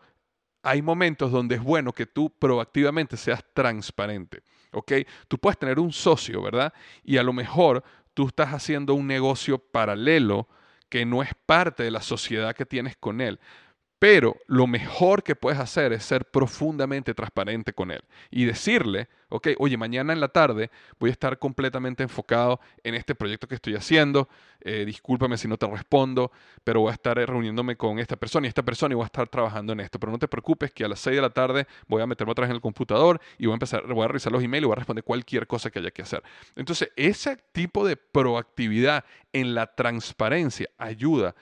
[0.67, 4.43] hay momentos donde es bueno que tú proactivamente seas transparente.
[4.73, 4.93] ¿Ok?
[5.29, 6.73] Tú puedes tener un socio, ¿verdad?
[7.05, 10.49] Y a lo mejor tú estás haciendo un negocio paralelo
[10.89, 13.39] que no es parte de la sociedad que tienes con él.
[13.99, 19.49] Pero lo mejor que puedes hacer es ser profundamente transparente con él y decirle, ok,
[19.59, 23.75] oye, mañana en la tarde voy a estar completamente enfocado en este proyecto que estoy
[23.75, 24.29] haciendo,
[24.61, 26.31] eh, discúlpame si no te respondo,
[26.63, 29.29] pero voy a estar reuniéndome con esta persona y esta persona y voy a estar
[29.29, 29.99] trabajando en esto.
[29.99, 32.51] Pero no te preocupes que a las 6 de la tarde voy a meterme vez
[32.51, 34.77] en el computador y voy a empezar, voy a revisar los emails y voy a
[34.77, 36.23] responder cualquier cosa que haya que hacer.
[36.55, 41.35] Entonces, ese tipo de proactividad en la transparencia ayuda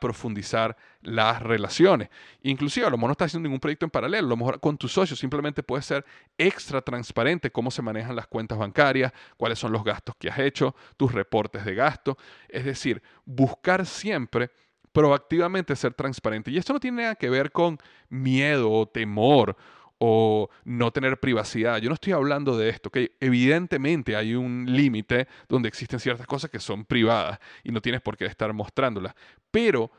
[0.00, 2.08] profundizar las relaciones.
[2.42, 4.76] Inclusive a lo mejor no estás haciendo ningún proyecto en paralelo, a lo mejor con
[4.76, 6.04] tus socios simplemente puedes ser
[6.36, 10.74] extra transparente cómo se manejan las cuentas bancarias, cuáles son los gastos que has hecho,
[10.96, 12.18] tus reportes de gasto.
[12.48, 14.50] Es decir, buscar siempre
[14.92, 16.50] proactivamente ser transparente.
[16.50, 17.78] Y esto no tiene nada que ver con
[18.08, 19.56] miedo o temor
[20.02, 21.76] o no tener privacidad.
[21.76, 26.50] Yo no estoy hablando de esto, que evidentemente hay un límite donde existen ciertas cosas
[26.50, 29.14] que son privadas y no tienes por qué estar mostrándolas.
[29.50, 29.90] Pero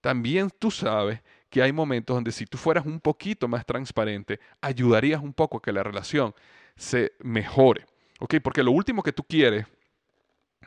[0.00, 5.22] también tú sabes que hay momentos donde si tú fueras un poquito más transparente, ayudarías
[5.22, 6.34] un poco a que la relación
[6.74, 7.86] se mejore.
[8.18, 8.34] ¿Ok?
[8.42, 9.64] Porque lo último que tú quieres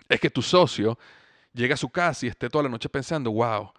[0.07, 0.97] es que tu socio
[1.51, 3.73] llegue a su casa y esté toda la noche pensando, wow,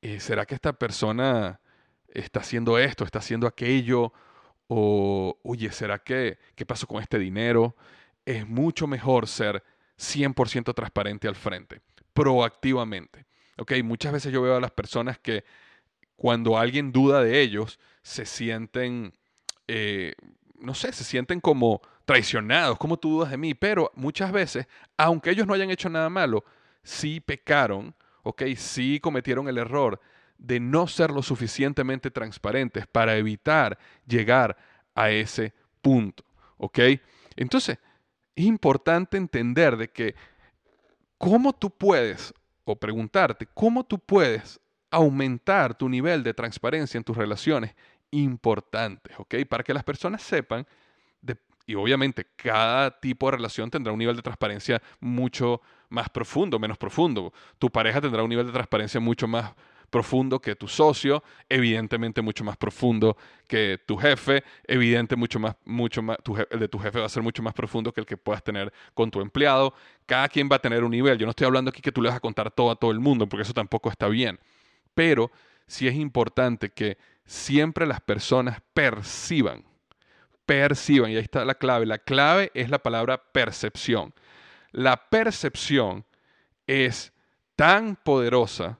[0.00, 1.60] eh, ¿será que esta persona
[2.06, 4.12] está haciendo esto, está haciendo aquello?
[4.68, 7.74] O, oye, ¿será que, qué pasó con este dinero?
[8.24, 9.64] Es mucho mejor ser
[9.98, 11.80] 100% transparente al frente,
[12.12, 13.26] proactivamente.
[13.56, 13.72] ¿Ok?
[13.82, 15.44] Muchas veces yo veo a las personas que
[16.16, 19.12] cuando alguien duda de ellos, se sienten,
[19.66, 20.14] eh,
[20.60, 25.30] no sé, se sienten como traicionados, como tú dudas de mí, pero muchas veces, aunque
[25.30, 26.44] ellos no hayan hecho nada malo,
[26.82, 28.42] sí pecaron, ¿ok?
[28.56, 30.00] Sí cometieron el error
[30.38, 34.56] de no ser lo suficientemente transparentes para evitar llegar
[34.94, 36.24] a ese punto.
[36.56, 36.78] ¿Ok?
[37.36, 37.78] Entonces,
[38.34, 40.14] es importante entender de que
[41.18, 42.32] cómo tú puedes,
[42.64, 47.74] o preguntarte, cómo tú puedes aumentar tu nivel de transparencia en tus relaciones
[48.10, 49.34] importantes, ¿ok?
[49.48, 50.66] Para que las personas sepan,
[51.68, 56.78] y obviamente cada tipo de relación tendrá un nivel de transparencia mucho más profundo, menos
[56.78, 57.30] profundo.
[57.58, 59.52] Tu pareja tendrá un nivel de transparencia mucho más
[59.90, 66.02] profundo que tu socio, evidentemente mucho más profundo que tu jefe, evidente mucho más, mucho
[66.02, 66.18] más,
[66.50, 68.72] el de tu jefe va a ser mucho más profundo que el que puedas tener
[68.94, 69.74] con tu empleado.
[70.06, 71.18] Cada quien va a tener un nivel.
[71.18, 73.00] Yo no estoy hablando aquí que tú le vas a contar todo a todo el
[73.00, 74.38] mundo, porque eso tampoco está bien.
[74.94, 75.30] Pero
[75.66, 79.64] sí es importante que siempre las personas perciban,
[80.46, 81.86] perciban, y ahí está la clave.
[81.86, 84.14] La clave es la palabra percepción.
[84.72, 86.04] La percepción
[86.66, 87.12] es
[87.56, 88.78] tan poderosa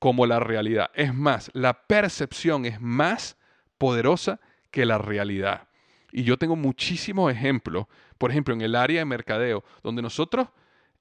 [0.00, 0.90] como la realidad.
[0.94, 3.36] Es más, la percepción es más
[3.78, 4.40] poderosa
[4.72, 5.68] que la realidad.
[6.10, 7.86] Y yo tengo muchísimos ejemplos,
[8.18, 10.48] por ejemplo, en el área de mercadeo, donde nosotros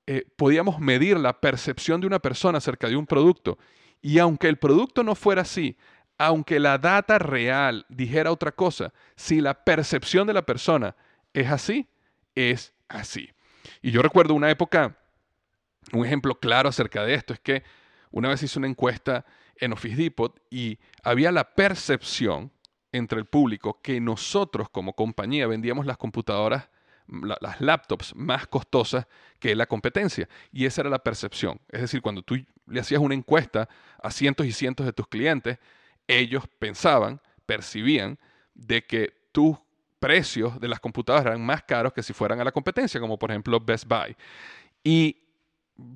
[0.06, 3.58] eh, podíamos medir la percepción de una persona acerca de un producto.
[4.02, 5.78] Y aunque el producto no fuera así,
[6.18, 10.96] aunque la data real dijera otra cosa, si la percepción de la persona
[11.34, 11.88] es así,
[12.36, 13.30] es así.
[13.82, 14.98] Y yo recuerdo una época,
[15.94, 17.64] un ejemplo claro acerca de esto, es que
[18.12, 22.52] una vez hice una encuesta en Office Depot y había la percepción
[22.92, 26.70] entre el público que nosotros como compañía vendíamos las computadoras,
[27.08, 29.08] las laptops más costosas
[29.40, 30.28] que la competencia.
[30.52, 31.60] Y esa era la percepción.
[31.70, 32.36] Es decir, cuando tú
[32.68, 33.68] le hacías una encuesta
[34.02, 35.58] a cientos y cientos de tus clientes,
[36.08, 38.18] ellos pensaban, percibían
[38.54, 39.58] de que tus
[40.00, 43.32] precios de las computadoras eran más caros que si fueran a la competencia, como por
[43.32, 44.16] ejemplo Best Buy.
[44.84, 45.18] Y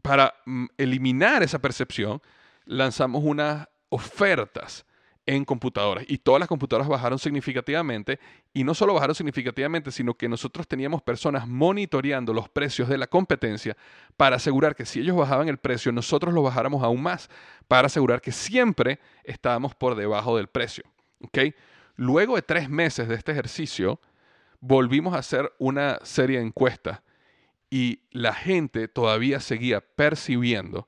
[0.02, 2.22] para mm, eliminar esa percepción,
[2.66, 4.86] lanzamos unas ofertas
[5.26, 6.06] en computadoras.
[6.08, 8.20] Y todas las computadoras bajaron significativamente.
[8.54, 13.08] Y no solo bajaron significativamente, sino que nosotros teníamos personas monitoreando los precios de la
[13.08, 13.78] competencia
[14.18, 17.30] para asegurar que si ellos bajaban el precio, nosotros lo bajáramos aún más,
[17.68, 20.84] para asegurar que siempre estábamos por debajo del precio.
[21.96, 24.00] Luego de tres meses de este ejercicio,
[24.60, 27.02] volvimos a hacer una serie de encuestas
[27.74, 30.88] y la gente todavía seguía percibiendo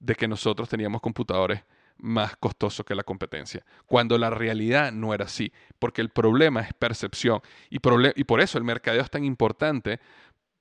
[0.00, 1.62] de que nosotros teníamos computadores
[1.96, 6.74] más costosos que la competencia, cuando la realidad no era así, porque el problema es
[6.74, 10.00] percepción y, por eso el mercadeo es tan importante,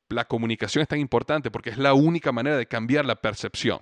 [0.09, 3.79] la comunicación es tan importante, porque es la única manera de cambiar la percepción.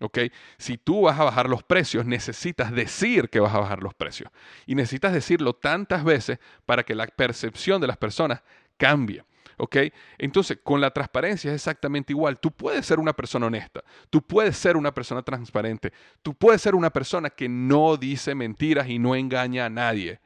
[0.00, 0.18] ¿ok?
[0.58, 4.30] Si tú vas a bajar los precios, necesitas decir que vas a bajar los precios.
[4.66, 8.42] Y necesitas decirlo tantas veces para que la percepción de las personas
[8.76, 9.24] cambie.
[9.56, 9.76] ¿Ok?
[10.18, 12.38] Entonces, con la transparencia es exactamente igual.
[12.38, 16.74] Tú puedes ser una persona honesta, tú puedes ser una persona transparente, tú puedes ser
[16.74, 20.20] una persona que no dice mentiras y no engaña a nadie.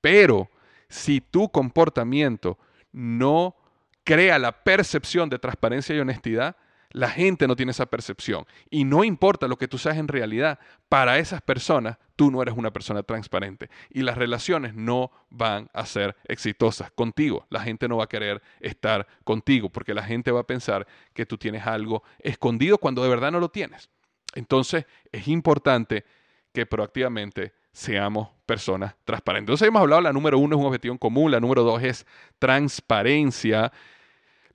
[0.00, 0.50] Pero
[0.88, 2.58] si tu comportamiento
[2.92, 3.56] no
[4.04, 6.56] crea la percepción de transparencia y honestidad,
[6.90, 8.46] la gente no tiene esa percepción.
[8.70, 12.56] Y no importa lo que tú seas en realidad, para esas personas tú no eres
[12.56, 13.70] una persona transparente.
[13.90, 17.46] Y las relaciones no van a ser exitosas contigo.
[17.50, 21.26] La gente no va a querer estar contigo porque la gente va a pensar que
[21.26, 23.90] tú tienes algo escondido cuando de verdad no lo tienes.
[24.34, 26.04] Entonces es importante
[26.52, 29.42] que proactivamente seamos personas transparentes.
[29.42, 32.06] Entonces hemos hablado, la número uno es un objetivo en común, la número dos es
[32.38, 33.72] transparencia.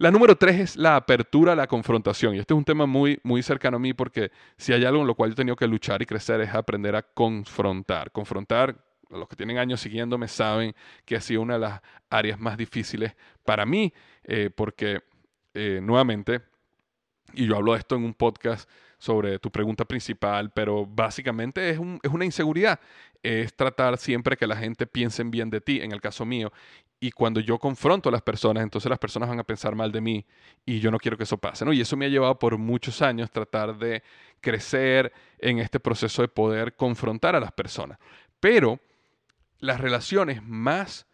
[0.04, 2.36] La número tres es la apertura a la confrontación.
[2.36, 5.08] Y este es un tema muy, muy cercano a mí porque si hay algo en
[5.08, 8.12] lo cual yo he tenido que luchar y crecer es aprender a confrontar.
[8.12, 8.76] Confrontar,
[9.10, 13.16] los que tienen años siguiéndome saben que ha sido una de las áreas más difíciles
[13.46, 13.94] para mí
[14.26, 15.04] eh, porque
[15.54, 16.42] eh, nuevamente,
[17.34, 21.80] y yo hablo de esto en un podcast sobre tu pregunta principal, pero básicamente es,
[22.04, 22.78] es una inseguridad.
[23.22, 26.52] Es tratar siempre que la gente piense bien de ti, en el caso mío,
[27.04, 30.00] y cuando yo confronto a las personas, entonces las personas van a pensar mal de
[30.00, 30.26] mí
[30.66, 31.66] y yo no quiero que eso pase.
[31.74, 34.02] Y eso me ha llevado por muchos años tratar de
[34.39, 38.00] crecer en este proceso de poder confrontar a las personas.
[38.39, 38.80] Pero
[39.60, 41.06] las relaciones más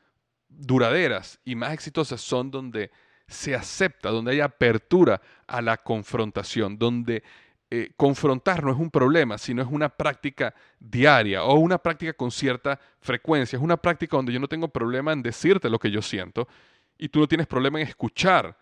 [0.48, 2.92] duraderas y más exitosas son donde
[3.26, 7.24] se acepta, donde hay apertura a la confrontación, donde
[7.72, 12.32] eh, confrontar no es un problema, sino es una práctica diaria o una práctica con
[12.32, 13.58] cierta frecuencia.
[13.58, 16.48] Es una práctica donde yo no tengo problema en decirte lo que yo siento
[16.98, 18.58] y tú no tienes problema en escuchar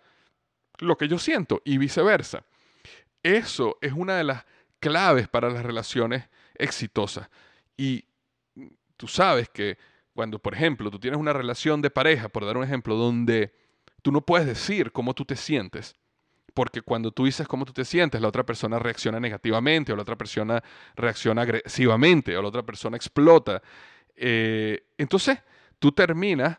[0.80, 2.43] lo que yo siento y viceversa.
[3.24, 4.46] Eso es una de las
[4.80, 7.30] claves para las relaciones exitosas.
[7.78, 8.06] Y
[8.98, 9.78] tú sabes que
[10.13, 13.54] cuando, por ejemplo, tú tienes una relación de pareja, por dar un ejemplo, donde
[14.02, 15.96] tú no puedes decir cómo tú te sientes,
[16.58, 20.02] porque cuando tú dices cómo tú te sientes, la otra persona reacciona negativamente o la
[20.02, 20.63] otra persona
[20.96, 23.62] reacciona agresivamente o la otra persona explota.
[24.15, 25.38] Eh, entonces,
[25.78, 26.58] tú terminas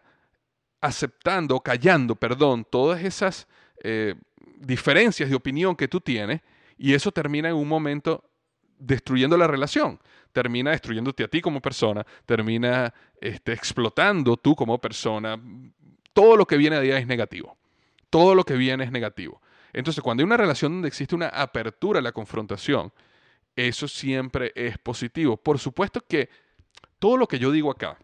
[0.80, 3.48] aceptando, callando, perdón, todas esas
[3.82, 4.14] eh,
[4.60, 6.42] diferencias de opinión que tú tienes
[6.76, 8.22] y eso termina en un momento
[8.78, 9.98] destruyendo la relación,
[10.30, 15.36] termina destruyéndote a ti como persona, termina este, explotando tú como persona.
[16.12, 17.58] Todo lo que viene de ahí es negativo.
[18.10, 19.42] Todo lo que viene es negativo.
[19.72, 22.92] Entonces, cuando hay una relación donde existe una apertura a la confrontación,
[23.56, 25.36] eso siempre es positivo.
[25.36, 26.28] Por supuesto que
[26.98, 27.98] todo lo que yo digo acá,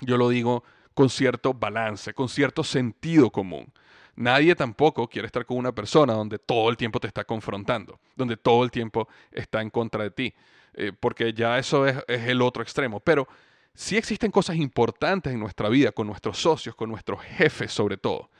[0.00, 3.72] yo lo digo con cierto balance, con cierto sentido común.
[4.14, 8.36] Nadie tampoco quiere estar con una persona donde todo el tiempo te está confrontando, donde
[8.36, 10.34] todo el tiempo está en contra de ti,
[10.74, 13.00] eh, porque ya eso es, es el otro extremo.
[13.00, 13.26] Pero
[13.74, 18.30] sí existen cosas importantes en nuestra vida, con nuestros socios, con nuestros jefes sobre todo,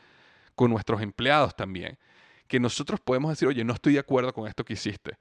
[0.54, 1.98] con nuestros empleados también,
[2.52, 5.16] que nosotros podemos decir, oye, no estoy de acuerdo con esto que hiciste.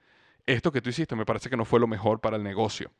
[0.46, 2.92] Esto que tú hiciste me parece que no fue lo mejor para el negocio.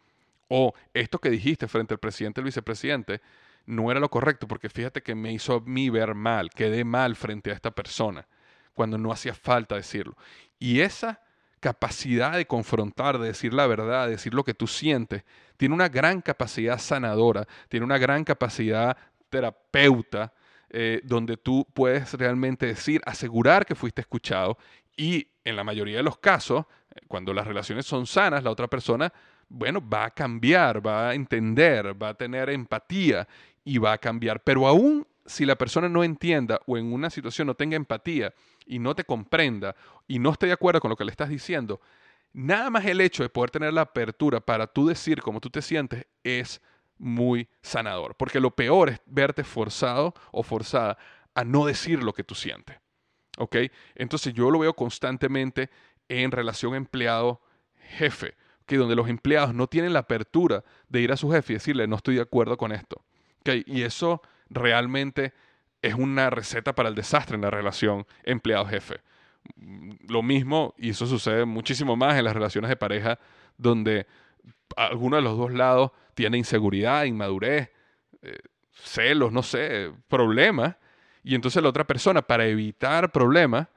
[0.48, 3.20] O esto que dijiste frente al presidente y el vicepresidente
[3.66, 7.18] no era lo correcto porque fíjate que me hizo a mí ver mal, quedé mal
[7.18, 8.26] frente a esta persona
[8.74, 10.16] cuando no hacía falta decirlo.
[10.60, 11.20] Y esa
[11.60, 15.26] capacidad de confrontar, de decir la verdad, de decir lo que tú sientes,
[15.58, 18.96] tiene una gran capacidad sanadora, tiene una gran capacidad
[19.30, 20.32] terapeuta
[20.74, 24.58] eh, donde tú puedes realmente decir, asegurar que fuiste escuchado
[24.96, 26.66] y en la mayoría de los casos,
[26.96, 29.12] eh, cuando las relaciones son sanas, la otra persona,
[29.50, 33.28] bueno, va a cambiar, va a entender, va a tener empatía
[33.66, 34.42] y va a cambiar.
[34.44, 38.34] Pero aún si la persona no entienda o en una situación no tenga empatía
[38.66, 39.76] y no te comprenda
[40.08, 41.82] y no esté de acuerdo con lo que le estás diciendo,
[42.34, 45.62] nada más el hecho de poder tener la apertura para tú decir cómo tú te
[45.62, 46.62] sientes es
[47.04, 50.98] muy sanador, porque lo peor es verte forzado o forzada
[51.34, 52.78] a no decir lo que tú sientes.
[53.38, 53.56] ¿Ok?
[53.96, 55.70] Entonces yo lo veo constantemente
[56.08, 58.36] en relación empleado-jefe.
[58.72, 61.88] que donde los empleados no tienen la apertura de ir a su jefe y decirle,
[61.88, 63.04] no estoy de acuerdo con esto.
[63.66, 65.34] Y eso realmente
[65.82, 69.02] es una receta para el desastre en la relación empleado-jefe.
[70.08, 73.20] Lo mismo, y eso sucede muchísimo más en las relaciones de pareja,
[73.58, 74.08] donde
[74.78, 77.70] alguno de los dos lados tiene inseguridad, inmadurez,
[78.22, 78.40] eh,
[78.72, 80.76] celos, no sé, problemas,
[81.24, 83.68] y entonces la otra persona, para evitar problemas,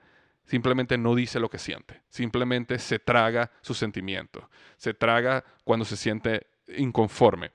[0.47, 4.45] simplemente no dice lo que siente, simplemente se traga sus sentimientos,
[4.77, 7.53] se traga cuando se siente inconforme.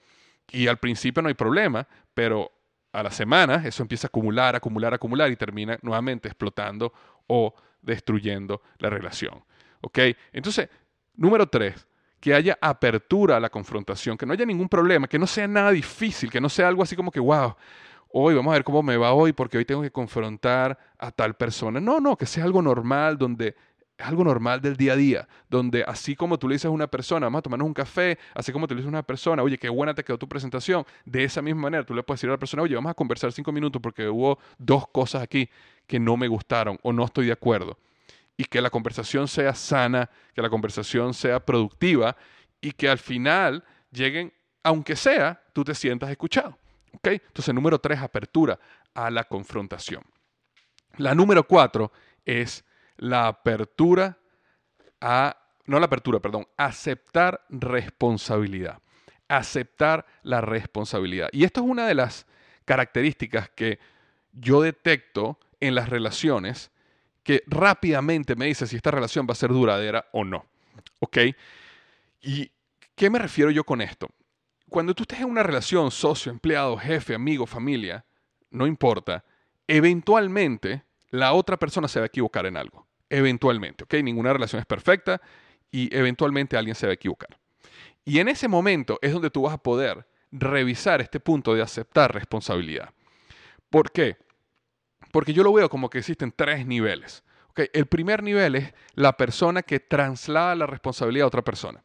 [0.51, 2.51] Y al principio no hay problema, pero
[2.91, 6.93] a la semana eso empieza a acumular, acumular, acumular y termina nuevamente explotando
[7.27, 9.43] o destruyendo la relación.
[9.81, 9.99] ¿Ok?
[10.33, 10.69] Entonces,
[11.15, 11.87] número tres,
[12.19, 15.71] que haya apertura a la confrontación, que no haya ningún problema, que no sea nada
[15.71, 17.55] difícil, que no sea algo así como que, wow,
[18.09, 21.35] hoy vamos a ver cómo me va hoy porque hoy tengo que confrontar a tal
[21.35, 21.79] persona.
[21.79, 23.55] No, no, que sea algo normal donde
[23.99, 27.25] algo normal del día a día, donde así como tú le dices a una persona,
[27.25, 29.69] vamos a tomarnos un café, así como tú le dices a una persona, oye, qué
[29.69, 32.39] buena te quedó tu presentación, de esa misma manera tú le puedes decir a la
[32.39, 35.49] persona, oye, vamos a conversar cinco minutos porque hubo dos cosas aquí
[35.85, 37.77] que no me gustaron o no estoy de acuerdo.
[38.39, 42.15] Y que la conversación sea sana, que la conversación sea productiva
[42.61, 44.31] y que al final lleguen,
[44.63, 46.57] aunque sea, tú te sientas escuchado.
[47.03, 48.57] Entonces, número tres, apertura
[48.93, 50.03] a la confrontación.
[50.95, 51.91] La número cuatro
[52.23, 52.63] es
[52.95, 54.17] la apertura
[55.01, 55.35] a,
[55.65, 58.79] no la apertura, perdón, aceptar responsabilidad.
[59.27, 61.27] Aceptar la responsabilidad.
[61.33, 62.25] Y esto es una de las
[62.63, 63.79] características que
[64.31, 66.71] yo detecto en las relaciones
[67.29, 70.47] que rápidamente me dice si esta relación va a ser duradera o no.
[70.97, 71.19] ¿Ok?
[72.23, 72.51] ¿Y
[72.95, 74.09] qué me refiero yo con esto?
[74.67, 78.03] cuando tú estés en una relación socio, empleado, jefe, amigo, familia,
[78.49, 79.23] no importa,
[79.67, 82.87] eventualmente la otra persona se va a equivocar en algo.
[83.09, 83.95] Eventualmente, ¿ok?
[84.03, 85.21] Ninguna relación es perfecta
[85.71, 87.37] y eventualmente alguien se va a equivocar.
[88.05, 92.13] Y en ese momento es donde tú vas a poder revisar este punto de aceptar
[92.13, 92.91] responsabilidad.
[93.69, 94.17] ¿Por qué?
[95.11, 97.23] Porque yo lo veo como que existen tres niveles.
[97.49, 97.67] ¿okay?
[97.73, 101.83] El primer nivel es la persona que traslada la responsabilidad a otra persona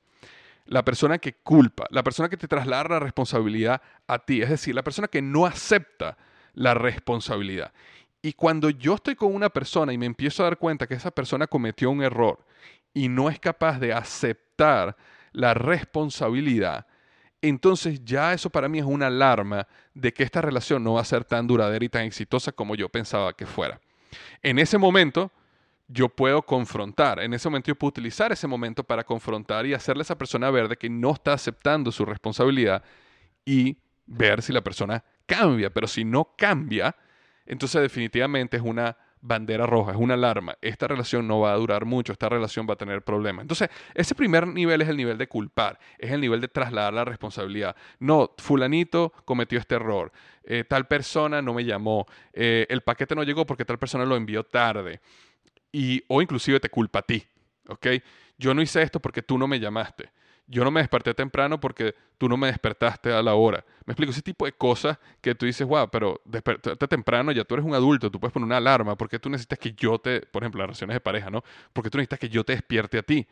[0.67, 4.75] la persona que culpa, la persona que te traslada la responsabilidad a ti, es decir,
[4.75, 6.17] la persona que no acepta
[6.55, 7.73] la responsabilidad.
[8.23, 11.11] Y cuando yo estoy con una persona y me empiezo a dar cuenta que esa
[11.11, 12.45] persona cometió un error
[12.95, 14.97] y no es capaz de aceptar
[15.33, 16.87] la responsabilidad,
[17.49, 21.05] entonces ya eso para mí es una alarma de que esta relación no va a
[21.05, 23.81] ser tan duradera y tan exitosa como yo pensaba que fuera.
[24.43, 25.31] En ese momento,
[25.89, 27.21] yo puedo confrontar.
[27.21, 30.51] En ese momento yo puedo utilizar ese momento para confrontar y hacerle a esa persona
[30.51, 32.83] ver de que no está aceptando su responsabilidad
[33.45, 33.77] y
[34.07, 35.71] ver si la persona cambia.
[35.71, 36.97] Pero si no cambia,
[37.47, 38.97] entonces definitivamente es una
[39.27, 40.57] bandera roja, es una alarma.
[40.61, 43.43] Esta relación no va a durar mucho, esta relación va a tener problemas.
[43.43, 47.07] Entonces, ese primer nivel es el nivel de culpar, es el nivel de trasladar la
[47.07, 47.75] responsabilidad.
[47.99, 50.13] No, fulanito cometió este error,
[50.45, 54.15] eh, tal persona no me llamó, eh, el paquete no llegó porque tal persona lo
[54.15, 55.01] envió tarde
[55.73, 57.25] y, o inclusive te culpa a ti,
[57.69, 57.87] ¿ok?
[58.37, 60.11] Yo no hice esto porque tú no me llamaste.
[60.47, 63.65] Yo no me desperté temprano porque tú no me despertaste a la hora.
[63.87, 67.55] Me explico, ese tipo de cosas que tú dices, wow, pero despertate temprano, ya tú
[67.55, 70.43] eres un adulto, tú puedes poner una alarma, porque tú necesitas que yo te, por
[70.43, 71.43] ejemplo, las relaciones de pareja, ¿no?
[71.73, 73.27] Porque tú necesitas que yo te despierte a ti.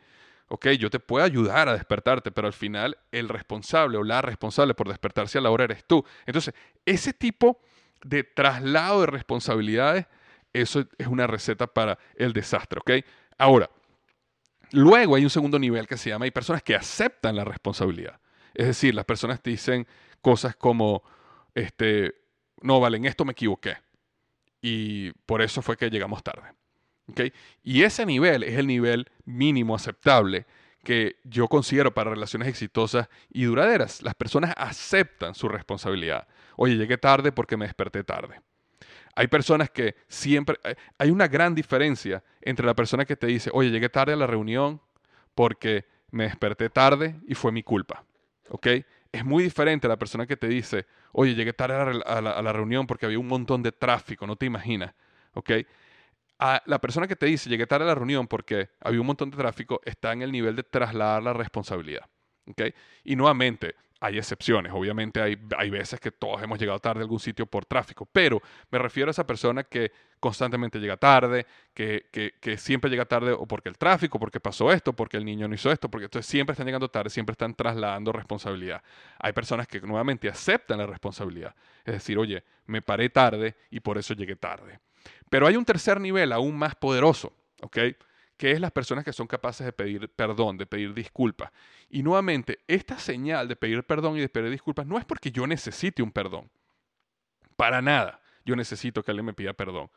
[0.47, 4.73] Ok, yo te puedo ayudar a despertarte, pero al final el responsable o la responsable
[4.73, 6.03] por despertarse a la hora eres tú.
[6.25, 6.53] Entonces,
[6.85, 7.59] ese tipo
[8.03, 10.07] de traslado de responsabilidades
[10.53, 13.05] eso es una receta para el desastre, ¿ok?
[13.37, 13.69] Ahora,
[14.73, 18.19] luego hay un segundo nivel que se llama, hay personas que aceptan la responsabilidad.
[18.53, 19.87] Es decir, las personas te dicen
[20.21, 21.03] cosas como,
[21.55, 22.15] este,
[22.61, 23.77] no, vale, en esto me equivoqué.
[24.61, 26.53] Y por eso fue que llegamos tarde.
[27.07, 27.31] ¿okay?
[27.63, 30.45] Y ese nivel es el nivel mínimo aceptable
[30.83, 34.01] que yo considero para relaciones exitosas y duraderas.
[34.01, 36.27] Las personas aceptan su responsabilidad.
[36.57, 38.41] Oye, llegué tarde porque me desperté tarde.
[39.15, 43.49] Hay personas que siempre, eh, hay una gran diferencia entre la persona que te dice,
[43.53, 44.81] oye, llegué tarde a la reunión
[45.35, 48.03] porque me desperté tarde y fue mi culpa.
[48.49, 48.67] ¿Ok?
[49.11, 52.87] Es muy diferente a la persona que te dice, oye, llegué tarde a la, reunión
[52.87, 54.93] porque había un montón de tráfico, no te imaginas.
[55.33, 55.51] ¿Ok?
[56.65, 59.37] La persona que te dice, llegué tarde a la reunión porque había un montón de
[59.37, 62.09] tráfico, está en el nivel de trasladar la responsabilidad.
[62.47, 62.63] ¿ok?
[63.03, 67.21] Y nuevamente, hay excepciones, obviamente hay, hay veces que todos hemos llegado tarde a algún
[67.21, 72.57] sitio por tráfico, pero me refiero a esa persona que constantemente llega tarde, que, que,
[72.57, 75.71] siempre llega tarde o porque el tráfico, porque pasó esto, porque el niño no hizo
[75.71, 78.83] esto, porque entonces siempre están llegando tarde, siempre están trasladando responsabilidad.
[79.19, 83.97] Hay personas que nuevamente aceptan la responsabilidad, es decir, oye, me paré tarde y por
[83.97, 84.81] eso llegué tarde.
[85.29, 87.31] Pero hay un tercer nivel aún más poderoso,
[87.61, 87.77] ¿ok?
[88.37, 91.51] Que es las personas que son capaces de pedir perdón, de pedir disculpas.
[91.89, 95.47] Y nuevamente, esta señal de pedir perdón y de pedir disculpas no es porque yo
[95.47, 96.49] necesite un perdón.
[97.55, 99.89] Para nada yo necesito que alguien me pida perdón.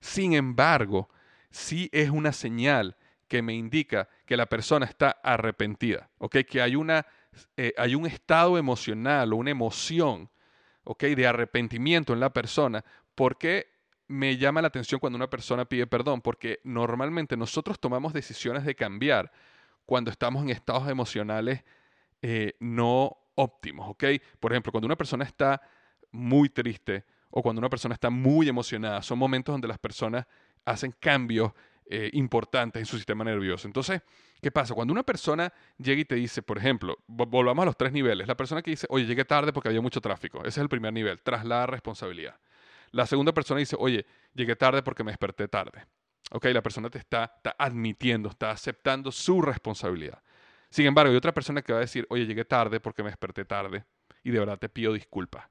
[0.00, 1.10] Sin embargo,
[1.50, 2.96] sí es una señal
[3.28, 7.06] que me indica que la persona está arrepentida, Que hay, una,
[7.56, 10.30] eh, hay un estado emocional o una emoción,
[10.98, 12.84] De arrepentimiento en la persona.
[13.14, 13.68] porque
[14.10, 16.20] me llama la atención cuando una persona pide perdón?
[16.20, 19.30] Porque normalmente nosotros tomamos decisiones de cambiar
[19.86, 21.62] cuando estamos en estados emocionales
[22.20, 24.04] eh, no óptimos, ¿ok?
[24.40, 25.62] Por ejemplo, cuando una persona está
[26.10, 30.26] muy triste o cuando una persona está muy emocionada, son momentos donde las personas
[30.64, 31.52] hacen cambios
[31.88, 33.68] eh, importantes en su sistema nervioso.
[33.68, 34.02] Entonces,
[34.42, 34.74] ¿qué pasa?
[34.74, 38.36] Cuando una persona llega y te dice, por ejemplo, volvamos a los tres niveles, la
[38.36, 41.20] persona que dice, oye, llegué tarde porque había mucho tráfico, ese es el primer nivel,
[41.20, 42.40] traslada responsabilidad.
[42.92, 45.86] La segunda persona dice, oye, llegué tarde porque me desperté tarde.
[46.32, 50.22] Ok, la persona te está, está admitiendo, está aceptando su responsabilidad.
[50.70, 53.44] Sin embargo, hay otra persona que va a decir, oye, llegué tarde porque me desperté
[53.44, 53.84] tarde
[54.22, 55.46] y de verdad te pido disculpas.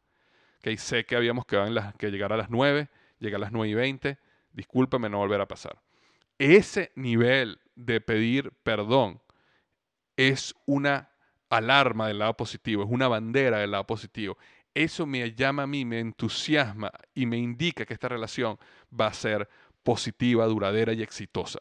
[0.59, 3.51] Okay, sé que habíamos quedado en la, que llegar a las 9, llegar a las
[3.51, 4.17] 9 y 20,
[4.53, 5.81] discúlpame, no volver a pasar.
[6.37, 9.21] Ese nivel de pedir perdón
[10.15, 11.09] es una
[11.49, 14.37] alarma del lado positivo, es una bandera del lado positivo.
[14.79, 18.57] Eso me llama a mí, me entusiasma y me indica que esta relación
[18.97, 19.49] va a ser
[19.83, 21.59] positiva, duradera y exitosa.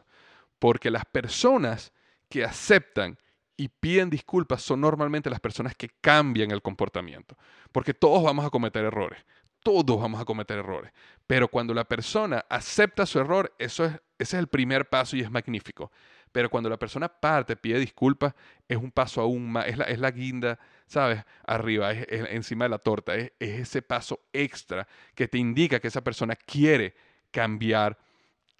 [0.60, 1.92] Porque las personas
[2.28, 3.18] que aceptan
[3.56, 7.36] y piden disculpas son normalmente las personas que cambian el comportamiento.
[7.72, 9.18] Porque todos vamos a cometer errores.
[9.64, 10.92] Todos vamos a cometer errores.
[11.26, 15.22] Pero cuando la persona acepta su error, eso es, ese es el primer paso y
[15.22, 15.90] es magnífico.
[16.30, 18.32] Pero cuando la persona parte, pide disculpas,
[18.68, 21.22] es un paso aún más, es la, es la guinda, ¿sabes?
[21.46, 23.14] Arriba, encima de la torta.
[23.14, 26.94] Es, es ese paso extra que te indica que esa persona quiere
[27.30, 27.98] cambiar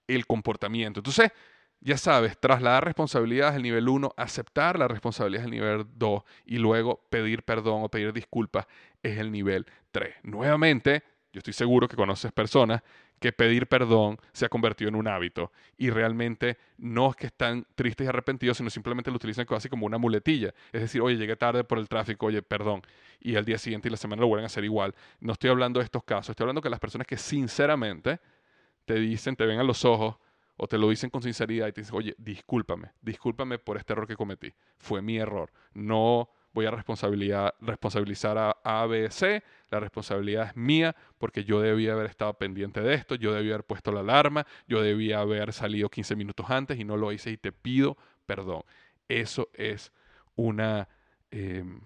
[0.07, 1.01] el comportamiento.
[1.01, 1.33] Entonces,
[1.81, 7.07] ya sabes, trasladar responsabilidades al nivel 1, aceptar las responsabilidades al nivel 2 y luego
[7.09, 8.66] pedir perdón o pedir disculpas
[9.03, 10.16] es el nivel 3.
[10.24, 11.03] Nuevamente,
[11.33, 12.83] yo estoy seguro que conoces personas
[13.19, 17.66] que pedir perdón se ha convertido en un hábito y realmente no es que están
[17.75, 20.55] tristes y arrepentidos, sino simplemente lo utilizan casi como una muletilla.
[20.73, 22.83] Es decir, oye, llegué tarde por el tráfico, oye, perdón.
[23.21, 24.95] Y al día siguiente y la semana lo vuelven a hacer igual.
[25.21, 28.21] No estoy hablando de estos casos, estoy hablando de las personas que sinceramente
[28.85, 30.16] te dicen, te ven a los ojos,
[30.57, 34.07] o te lo dicen con sinceridad y te dicen, oye, discúlpame, discúlpame por este error
[34.07, 34.53] que cometí.
[34.77, 35.53] Fue mi error.
[35.73, 36.71] No voy a
[37.61, 39.45] responsabilizar a A, B, C.
[39.71, 43.67] La responsabilidad es mía porque yo debía haber estado pendiente de esto, yo debía haber
[43.67, 47.37] puesto la alarma, yo debía haber salido 15 minutos antes y no lo hice y
[47.37, 47.97] te pido
[48.27, 48.63] perdón.
[49.09, 49.93] Eso es
[50.35, 50.89] una,
[51.31, 51.81] em,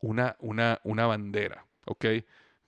[0.00, 2.04] una, una, una bandera, ¿ok?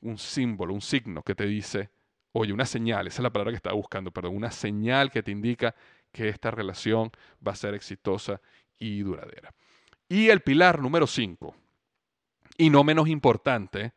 [0.00, 1.90] Un símbolo, un signo que te dice,
[2.32, 5.30] oye, una señal, esa es la palabra que estaba buscando, perdón, una señal que te
[5.30, 5.74] indica
[6.10, 7.12] que esta relación
[7.46, 8.40] va a ser exitosa
[8.78, 9.54] y duradera.
[10.10, 11.54] Y el pilar número 5,
[12.58, 13.92] y no menos importante,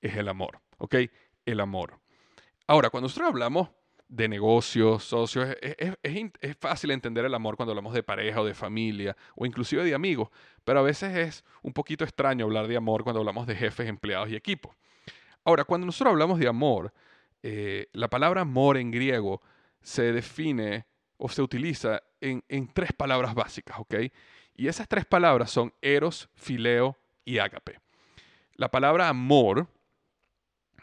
[0.00, 0.96] es el amor, ¿ok?
[1.44, 2.00] El amor.
[2.66, 3.68] Ahora, cuando nosotros hablamos
[4.08, 9.16] de negocios, socios, es, fácil entender el amor cuando hablamos de pareja o de familia
[9.36, 10.30] o inclusive de amigos,
[10.64, 14.28] pero a veces es un poquito extraño hablar de amor cuando hablamos de jefes, empleados
[14.30, 14.74] y equipos.
[15.44, 16.92] Ahora, cuando nosotros hablamos de amor,
[17.44, 19.42] eh, la palabra amor en griego
[19.80, 20.86] se define
[21.18, 22.42] o se utiliza en,
[22.72, 23.94] tres palabras básicas, ¿ok?
[24.56, 27.78] Y esas tres palabras son eros, fileo y ágape.
[28.54, 29.68] La palabra amor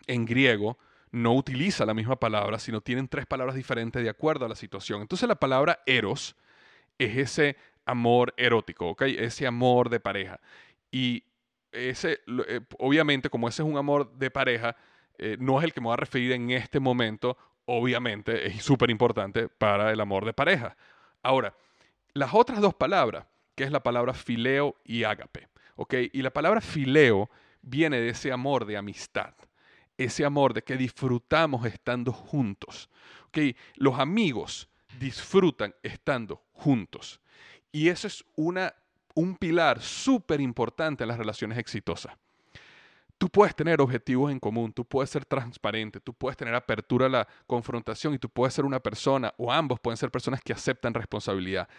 [0.08, 0.78] en griego
[1.12, 5.02] no utiliza la misma palabra, sino tienen tres palabras diferentes de acuerdo a la situación.
[5.02, 6.36] Entonces la palabra eros
[6.98, 9.04] es ese amor erótico, ¿ok?
[9.04, 10.40] Ese amor de pareja.
[10.92, 11.24] Y
[11.72, 14.76] ese, eh, obviamente, como ese es un amor de pareja,
[15.18, 18.90] eh, no es el que me voy a referir en este momento, obviamente es súper
[18.90, 20.76] importante para el amor de pareja.
[21.22, 21.56] Ahora,
[22.14, 23.26] las otras dos palabras,
[23.56, 25.94] que es la palabra fileo y ágape, ¿ok?
[26.12, 27.30] Y la palabra fileo
[27.62, 29.34] viene de ese amor de amistad,
[29.98, 32.90] ese amor de que disfrutamos estando juntos,
[33.28, 33.56] ¿ok?
[33.76, 37.20] Los amigos disfrutan estando juntos.
[37.72, 38.74] Y eso es una,
[39.16, 42.14] un pilar súper importante en las relaciones exitosas.
[43.18, 47.10] Tú puedes tener objetivos en común, tú puedes ser transparente, tú puedes tener apertura a
[47.10, 50.94] la confrontación y tú puedes ser una persona, o ambos pueden ser personas que aceptan
[50.94, 51.70] responsabilidad.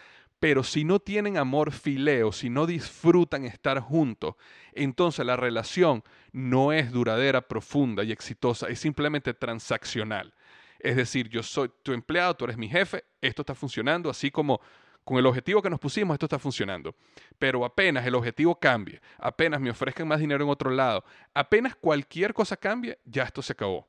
[0.45, 4.35] Pero si no tienen amor fileo, si no disfrutan estar juntos,
[4.73, 10.35] entonces la relación no es duradera, profunda y exitosa, es simplemente transaccional.
[10.77, 14.61] Es decir, yo soy tu empleado, tú eres mi jefe, esto está funcionando, así como
[15.03, 16.93] con el objetivo que nos pusimos, esto está funcionando.
[17.39, 22.35] Pero apenas el objetivo cambie, apenas me ofrezcan más dinero en otro lado, apenas cualquier
[22.35, 23.87] cosa cambie, ya esto se acabó.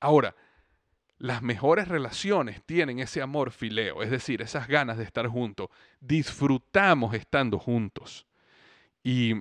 [0.00, 0.34] Ahora,
[1.18, 5.68] las mejores relaciones tienen ese amor fileo, es decir, esas ganas de estar juntos.
[6.00, 8.26] Disfrutamos estando juntos.
[9.02, 9.34] Y,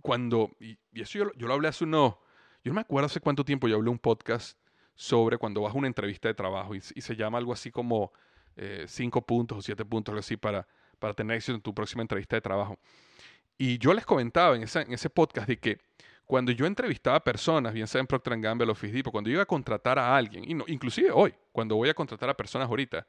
[0.00, 2.14] cuando, y, eso yo, yo, lo hablé hace unos,
[2.64, 4.58] yo no me acuerdo hace cuánto tiempo yo hablé un podcast
[4.94, 8.12] sobre cuando vas a una entrevista de trabajo y, se llama algo así como
[8.56, 10.66] eh, cinco puntos o siete puntos, algo así, para,
[10.98, 12.78] para tener éxito en tu próxima entrevista de trabajo.
[13.56, 15.78] Y yo les comentaba en, en ese podcast de que
[16.32, 19.46] cuando yo entrevistaba personas, bien sea en Procter Gamble o Depot, cuando yo iba a
[19.46, 23.06] contratar a alguien, y inclusive hoy, cuando voy a contratar a personas ahorita,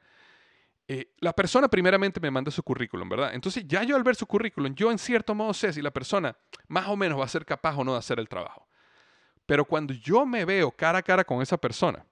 [0.86, 3.32] eh, la persona primeramente me manda su currículum, ¿verdad?
[3.32, 6.36] Entonces ya yo al ver su currículum, yo en cierto modo sé si la persona
[6.68, 8.68] más o menos va a ser capaz o no de hacer el trabajo.
[9.46, 12.04] Pero cuando yo me veo cara a cara con esa persona,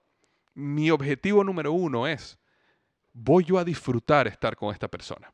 [0.55, 2.39] mi objetivo número uno es,
[3.13, 5.31] voy yo a disfrutar estar con esta persona.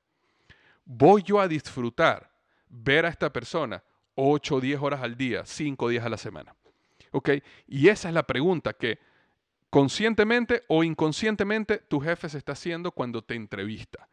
[0.84, 2.32] Voy yo a disfrutar
[2.68, 3.80] ver a esta persona
[4.20, 6.56] 8 o 10 horas al día, 5 días a la semana.
[7.12, 7.30] ¿Ok?
[7.68, 8.98] Y esa es la pregunta que
[9.70, 14.08] conscientemente o inconscientemente tu jefe se está haciendo cuando te entrevista.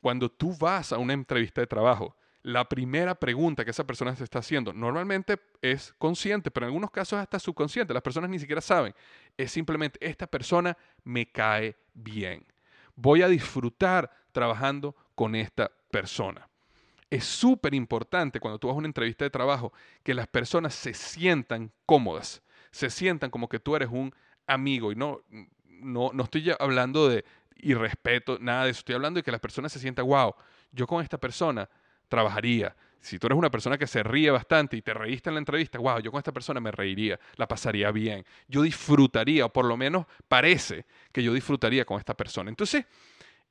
[0.00, 4.24] Cuando tú vas a una entrevista de trabajo, la primera pregunta que esa persona se
[4.24, 7.92] está haciendo normalmente es consciente, pero en algunos casos hasta subconsciente.
[7.92, 8.94] Las personas ni siquiera saben.
[9.36, 12.46] Es simplemente, esta persona me cae bien.
[12.96, 16.49] Voy a disfrutar trabajando con esta persona.
[17.10, 20.94] Es súper importante cuando tú vas a una entrevista de trabajo que las personas se
[20.94, 24.14] sientan cómodas, se sientan como que tú eres un
[24.46, 24.92] amigo.
[24.92, 25.20] Y no,
[25.66, 27.24] no, no estoy hablando de
[27.62, 28.78] irrespeto, nada de eso.
[28.80, 30.34] Estoy hablando de que las personas se sientan, wow,
[30.72, 31.68] yo con esta persona
[32.08, 32.74] trabajaría.
[33.00, 35.78] Si tú eres una persona que se ríe bastante y te reíste en la entrevista,
[35.78, 39.76] wow, yo con esta persona me reiría, la pasaría bien, yo disfrutaría, o por lo
[39.76, 42.50] menos parece que yo disfrutaría con esta persona.
[42.50, 42.84] Entonces,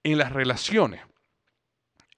[0.03, 1.01] en las relaciones,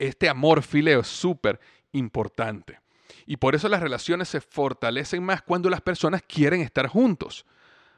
[0.08, 1.60] este amor fileo es súper
[1.92, 2.80] importante.
[3.28, 7.46] Y por eso las relaciones se fortalecen más cuando las personas quieren estar juntos,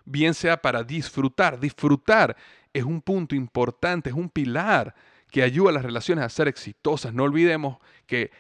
[0.04, 1.60] bien sea para disfrutar.
[1.60, 2.36] Disfrutar
[2.74, 4.94] es un punto importante, es un pilar
[5.32, 7.14] que ayuda a las relaciones a ser exitosas.
[7.14, 8.32] No olvidemos que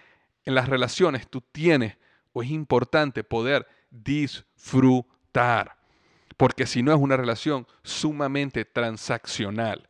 [0.43, 1.97] en las relaciones tú tienes
[2.34, 5.78] o es importante poder disfrutar,
[6.36, 9.88] porque si no es una relación sumamente transaccional.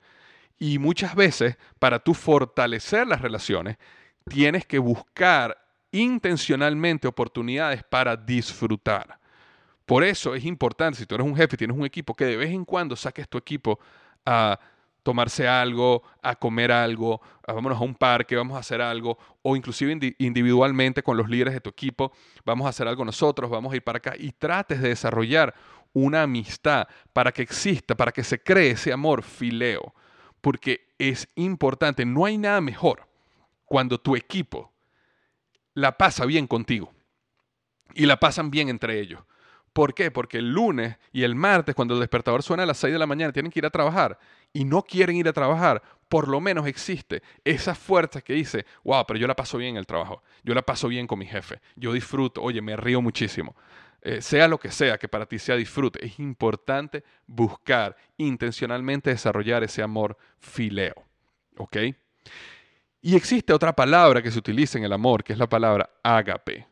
[0.60, 3.78] Y muchas veces, para tú fortalecer las relaciones,
[4.30, 5.58] tienes que buscar
[5.92, 9.20] intencionalmente oportunidades para disfrutar.
[9.86, 12.52] Por eso es importante, si tú eres un jefe, tienes un equipo, que de vez
[12.52, 13.80] en cuando saques tu equipo
[14.26, 14.60] a
[15.04, 19.56] tomarse algo, a comer algo, a, vámonos a un parque, vamos a hacer algo, o
[19.56, 22.14] inclusive individualmente con los líderes de tu equipo,
[22.46, 25.54] vamos a hacer algo nosotros, vamos a ir para acá y trates de desarrollar
[25.92, 29.94] una amistad para que exista, para que se cree ese amor fileo,
[30.44, 33.08] porque es importante, no hay nada mejor
[33.64, 34.74] cuando tu equipo
[35.74, 36.92] la pasa bien contigo
[37.94, 39.22] y la pasan bien entre ellos.
[39.72, 40.12] ¿Por qué?
[40.12, 43.08] Porque el lunes y el martes, cuando el despertador suena a las 6 de la
[43.08, 44.20] mañana, tienen que ir a trabajar
[44.52, 49.06] y no quieren ir a trabajar, por lo menos existe esa fuerza que dice, wow,
[49.08, 51.62] pero yo la paso bien en el trabajo, yo la paso bien con mi jefe,
[51.78, 53.56] yo disfruto, oye, me río muchísimo.
[54.06, 59.64] Eh, sea lo que sea que para ti sea disfrute, es importante buscar intencionalmente desarrollar
[59.64, 60.94] ese amor fileo.
[61.56, 61.78] ¿Ok?
[63.02, 66.68] Y existe otra palabra que se utiliza en el amor, que es la palabra ágape.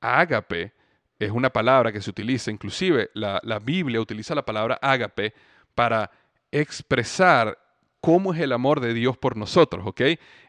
[0.00, 0.72] Ágape
[1.18, 5.34] es una palabra que se utiliza, inclusive la, Biblia utiliza la palabra ágape
[5.74, 6.10] para
[6.50, 7.58] expresar
[8.00, 10.00] cómo es el amor de Dios por nosotros, ¿ok?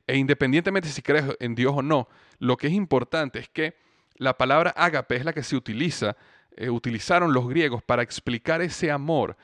[0.08, 2.08] E independientemente si crees en Dios o no,
[2.40, 3.76] lo que es importante es que
[4.22, 6.16] la palabra ágape es la que se utiliza,
[6.56, 9.36] eh, utilizaron los griegos para explicar ese amor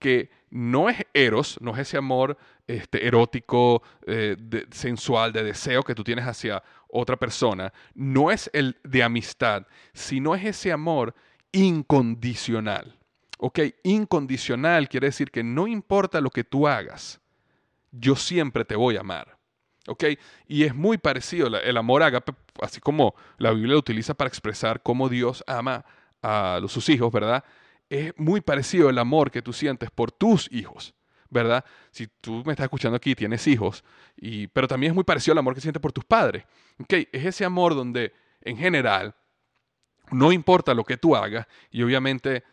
[0.00, 4.36] que no es eros, no es ese amor este, erótico, eh,
[4.72, 10.34] sensual, de deseo que tú tienes hacia otra persona, no es el de amistad, sino
[10.34, 11.14] es ese amor
[11.52, 12.98] incondicional.
[13.38, 13.60] ¿Ok?
[13.84, 17.20] Incondicional quiere decir que no importa lo que tú hagas,
[17.92, 19.33] yo siempre te voy a amar.
[19.86, 20.04] ¿Ok?
[20.46, 24.82] Y es muy parecido el amor ágape, así como la Biblia lo utiliza para expresar
[24.82, 25.84] cómo Dios ama
[26.22, 27.44] a sus hijos, ¿verdad?
[27.90, 30.94] Es muy parecido el amor que tú sientes por tus hijos.
[31.34, 31.64] ¿verdad?
[31.90, 33.84] Si tú me estás escuchando aquí, tienes hijos,
[34.16, 36.44] y, pero también es muy parecido al amor que sientes por tus padres.
[36.78, 37.08] ¿okay?
[37.10, 39.16] Es ese amor donde, en general,
[40.12, 42.44] no importa lo que tú hagas, y obviamente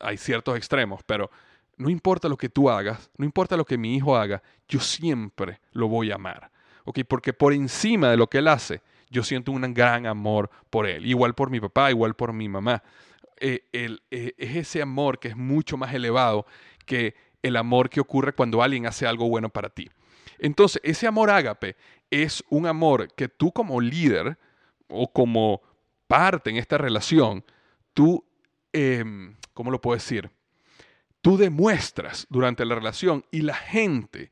[0.00, 1.30] hay ciertos extremos, pero
[1.76, 5.60] no importa lo que tú hagas, no importa lo que mi hijo haga, yo siempre
[5.72, 6.50] lo voy a amar.
[7.08, 11.06] Porque por encima de lo que él hace, yo siento un gran amor por él.
[11.06, 12.82] Igual por mi papá, igual por mi mamá.
[13.38, 16.46] Eh, eh, es ese amor que es mucho más elevado
[16.86, 19.90] que el amor que ocurre cuando alguien hace algo bueno para ti.
[20.38, 21.76] Entonces, ese amor ágape
[22.10, 24.38] es un amor que tú como líder
[24.88, 25.62] o como
[26.06, 27.44] parte en esta relación,
[27.94, 28.24] tú,
[28.72, 30.30] em, ¿cómo lo puedo decir?
[31.26, 34.30] tú demuestras durante la relación y la gente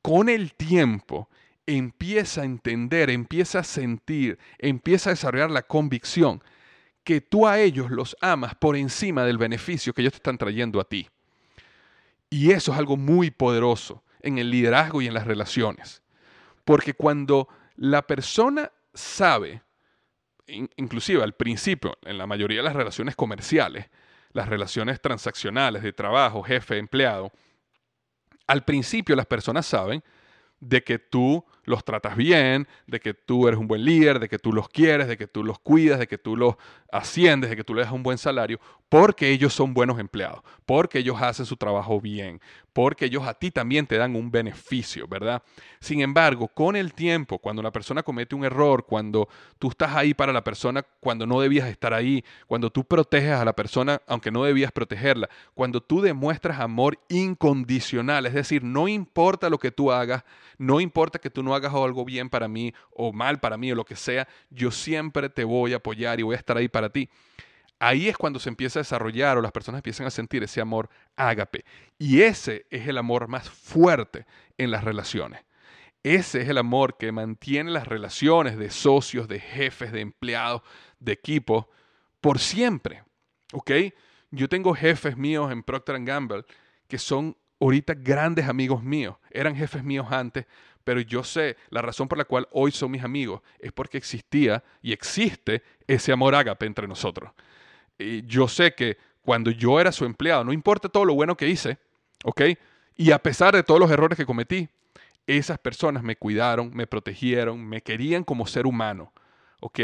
[0.00, 1.28] con el tiempo
[1.66, 6.42] empieza a entender, empieza a sentir, empieza a desarrollar la convicción
[7.04, 10.80] que tú a ellos los amas por encima del beneficio que ellos te están trayendo
[10.80, 11.08] a ti.
[12.30, 16.02] Y eso es algo muy poderoso en el liderazgo y en las relaciones.
[16.64, 19.62] Porque cuando la persona sabe,
[20.46, 23.86] inclusive al principio, en la mayoría de las relaciones comerciales,
[24.32, 27.30] las relaciones transaccionales de trabajo, jefe, empleado,
[28.46, 30.02] al principio las personas saben
[30.60, 34.38] de que tú los tratas bien, de que tú eres un buen líder, de que
[34.38, 36.54] tú los quieres, de que tú los cuidas, de que tú los
[36.90, 38.58] asciendes, de que tú les das un buen salario,
[38.88, 42.40] porque ellos son buenos empleados, porque ellos hacen su trabajo bien,
[42.76, 45.42] porque ellos a ti también te dan un beneficio, ¿verdad?
[45.80, 50.12] Sin embargo, con el tiempo, cuando una persona comete un error, cuando tú estás ahí
[50.12, 54.30] para la persona cuando no debías estar ahí, cuando tú proteges a la persona aunque
[54.30, 59.90] no debías protegerla, cuando tú demuestras amor incondicional, es decir, no importa lo que tú
[59.90, 60.24] hagas,
[60.58, 63.74] no importa que tú no hagas algo bien para mí o mal para mí o
[63.74, 66.90] lo que sea, yo siempre te voy a apoyar y voy a estar ahí para
[66.90, 67.08] ti.
[67.78, 70.88] Ahí es cuando se empieza a desarrollar o las personas empiezan a sentir ese amor
[71.14, 71.64] ágape.
[71.98, 75.44] Y ese es el amor más fuerte en las relaciones.
[76.02, 80.62] Ese es el amor que mantiene las relaciones de socios, de jefes, de empleados,
[81.00, 81.66] de equipos,
[82.20, 83.02] por siempre.
[83.52, 83.70] ¿Ok?
[84.30, 86.44] Yo tengo jefes míos en Procter Gamble
[86.88, 89.16] que son ahorita grandes amigos míos.
[89.30, 90.46] Eran jefes míos antes,
[90.84, 94.62] pero yo sé la razón por la cual hoy son mis amigos es porque existía
[94.82, 97.32] y existe ese amor ágape entre nosotros.
[97.98, 101.48] Y yo sé que cuando yo era su empleado, no importa todo lo bueno que
[101.48, 101.78] hice,
[102.24, 102.42] ¿ok?
[102.96, 104.68] Y a pesar de todos los errores que cometí,
[105.26, 109.12] esas personas me cuidaron, me protegieron, me querían como ser humano,
[109.60, 109.80] ¿ok?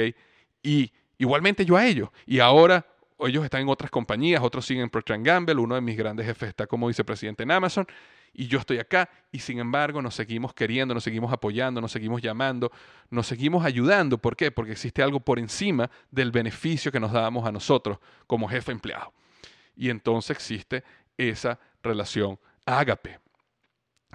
[0.62, 2.10] Y igualmente yo a ellos.
[2.26, 2.86] Y ahora
[3.18, 6.50] ellos están en otras compañías, otros siguen en Procter Gamble, uno de mis grandes jefes
[6.50, 7.86] está como vicepresidente en Amazon
[8.34, 12.22] y yo estoy acá y sin embargo nos seguimos queriendo, nos seguimos apoyando, nos seguimos
[12.22, 12.72] llamando,
[13.10, 14.18] nos seguimos ayudando.
[14.18, 14.50] ¿Por qué?
[14.50, 19.12] Porque existe algo por encima del beneficio que nos dábamos a nosotros como jefe empleado.
[19.76, 20.82] Y entonces existe
[21.16, 23.18] esa relación ágape.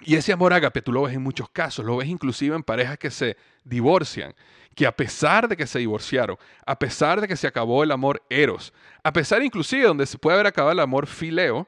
[0.01, 2.97] Y ese amor ágape tú lo ves en muchos casos, lo ves inclusive en parejas
[2.97, 4.35] que se divorcian,
[4.75, 8.23] que a pesar de que se divorciaron, a pesar de que se acabó el amor
[8.29, 11.67] eros, a pesar inclusive donde se puede haber acabado el amor fileo,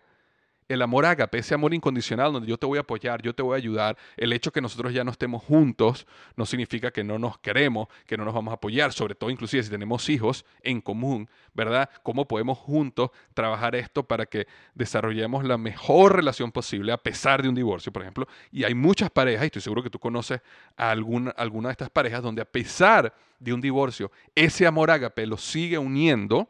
[0.70, 3.56] el amor ágape, ese amor incondicional donde yo te voy a apoyar, yo te voy
[3.56, 7.40] a ayudar, el hecho que nosotros ya no estemos juntos no significa que no nos
[7.40, 11.28] queremos, que no nos vamos a apoyar, sobre todo inclusive si tenemos hijos en común,
[11.56, 11.90] ¿verdad?
[12.04, 17.50] ¿Cómo podemos juntos trabajar esto para que desarrollemos la mejor relación posible a pesar de
[17.50, 18.28] un divorcio, por ejemplo?
[18.52, 20.40] Y hay muchas parejas, y estoy seguro que tú conoces
[20.78, 25.26] a alguna, alguna de estas parejas donde a pesar de un divorcio, ese amor ágape
[25.26, 26.48] lo sigue uniendo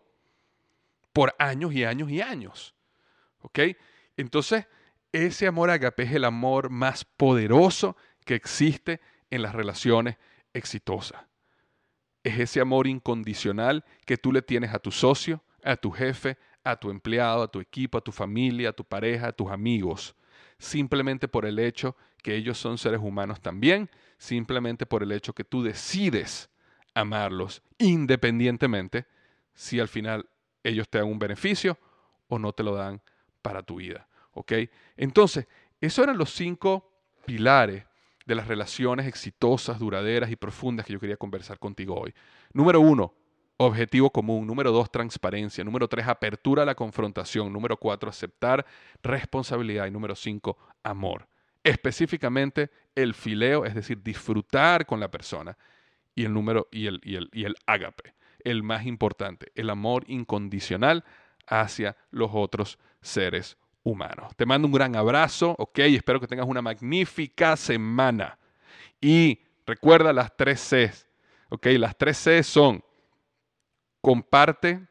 [1.14, 2.76] por años y años y años.
[3.42, 3.60] ¿Ok?
[4.20, 4.68] Entonces,
[5.14, 7.96] ese amor agape es el amor más poderoso
[8.26, 9.00] que existe
[9.30, 10.18] en las relaciones
[10.54, 11.24] exitosas.
[12.26, 16.76] Es ese amor incondicional que tú le tienes a tu socio, a tu jefe, a
[16.76, 20.18] tu empleado, a tu equipo, a tu familia, a tu pareja, a tus amigos,
[20.58, 25.46] simplemente por el hecho que ellos son seres humanos también, simplemente por el hecho que
[25.46, 26.50] tú decides
[26.94, 29.06] amarlos independientemente
[29.54, 30.28] si al final
[30.62, 31.80] ellos te dan un beneficio
[32.28, 33.02] o no te lo dan
[33.42, 34.09] para tu vida.
[34.98, 35.48] Entonces,
[35.82, 36.92] esos eran los cinco
[37.26, 37.86] pilares
[38.26, 42.14] de las relaciones exitosas, duraderas y profundas que yo quería conversar contigo hoy.
[42.54, 43.14] Número uno,
[43.58, 44.46] objetivo común.
[44.46, 45.64] Número dos, transparencia.
[45.64, 47.52] Número tres, apertura a la confrontación.
[47.52, 48.66] Número cuatro, aceptar
[49.02, 49.88] responsabilidad.
[49.88, 51.28] Y número cinco, amor.
[51.64, 55.58] Específicamente el fileo, es decir, disfrutar con la persona.
[56.16, 58.14] Y el número y el, y el, y el ágape,
[58.44, 61.04] el más importante, el amor incondicional
[61.48, 64.34] hacia los otros seres humanos.
[64.36, 68.38] Te mando un gran abrazo, ok, espero que tengas una magnífica semana.
[69.02, 71.08] Y recuerda las tres Cs,
[71.50, 72.84] ok, las tres Cs son
[74.02, 74.88] comparte,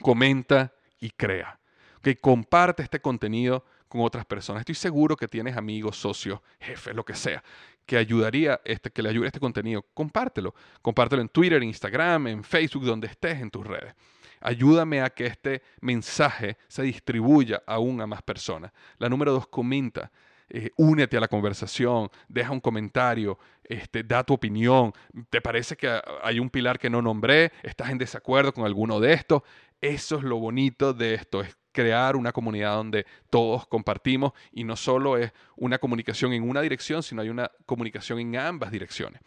[0.00, 1.58] comenta y crea.
[1.98, 4.60] Ok, comparte este contenido con otras personas.
[4.60, 7.42] Estoy seguro que tienes amigos, socios, jefes, lo que sea,
[7.84, 9.84] que ayudaría este, que le ayude este contenido.
[9.94, 10.54] Compártelo.
[10.80, 13.94] Compártelo en Twitter, Instagram, en Facebook, donde estés en tus redes.
[14.42, 18.72] Ayúdame a que este mensaje se distribuya aún a más personas.
[18.98, 20.10] La número dos, comenta.
[20.54, 24.92] Eh, únete a la conversación, deja un comentario, este, da tu opinión.
[25.30, 27.52] ¿Te parece que hay un pilar que no nombré?
[27.62, 29.42] ¿Estás en desacuerdo con alguno de estos?
[29.80, 34.76] Eso es lo bonito de esto, es crear una comunidad donde todos compartimos y no
[34.76, 39.20] solo es una comunicación en una dirección, sino hay una comunicación en ambas direcciones.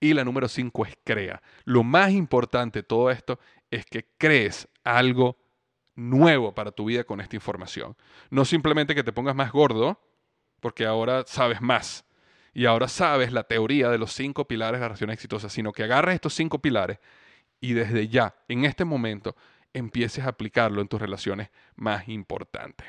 [0.00, 1.40] Y la número cinco es crea.
[1.64, 3.38] Lo más importante de todo esto
[3.70, 5.38] es que crees algo
[5.94, 7.96] nuevo para tu vida con esta información.
[8.30, 10.00] No simplemente que te pongas más gordo,
[10.60, 12.04] porque ahora sabes más
[12.54, 15.84] y ahora sabes la teoría de los cinco pilares de la relación exitosa, sino que
[15.84, 16.98] agarres estos cinco pilares
[17.60, 19.36] y desde ya, en este momento,
[19.74, 22.88] empieces a aplicarlo en tus relaciones más importantes.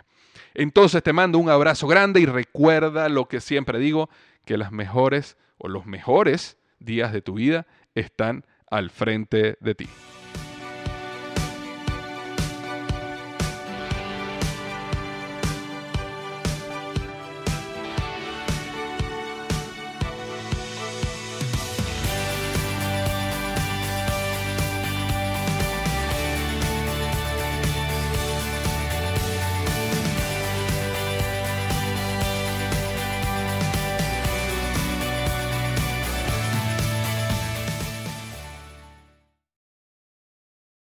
[0.53, 4.09] Entonces te mando un abrazo grande y recuerda lo que siempre digo,
[4.45, 7.65] que las mejores o los mejores días de tu vida
[7.95, 9.87] están al frente de ti.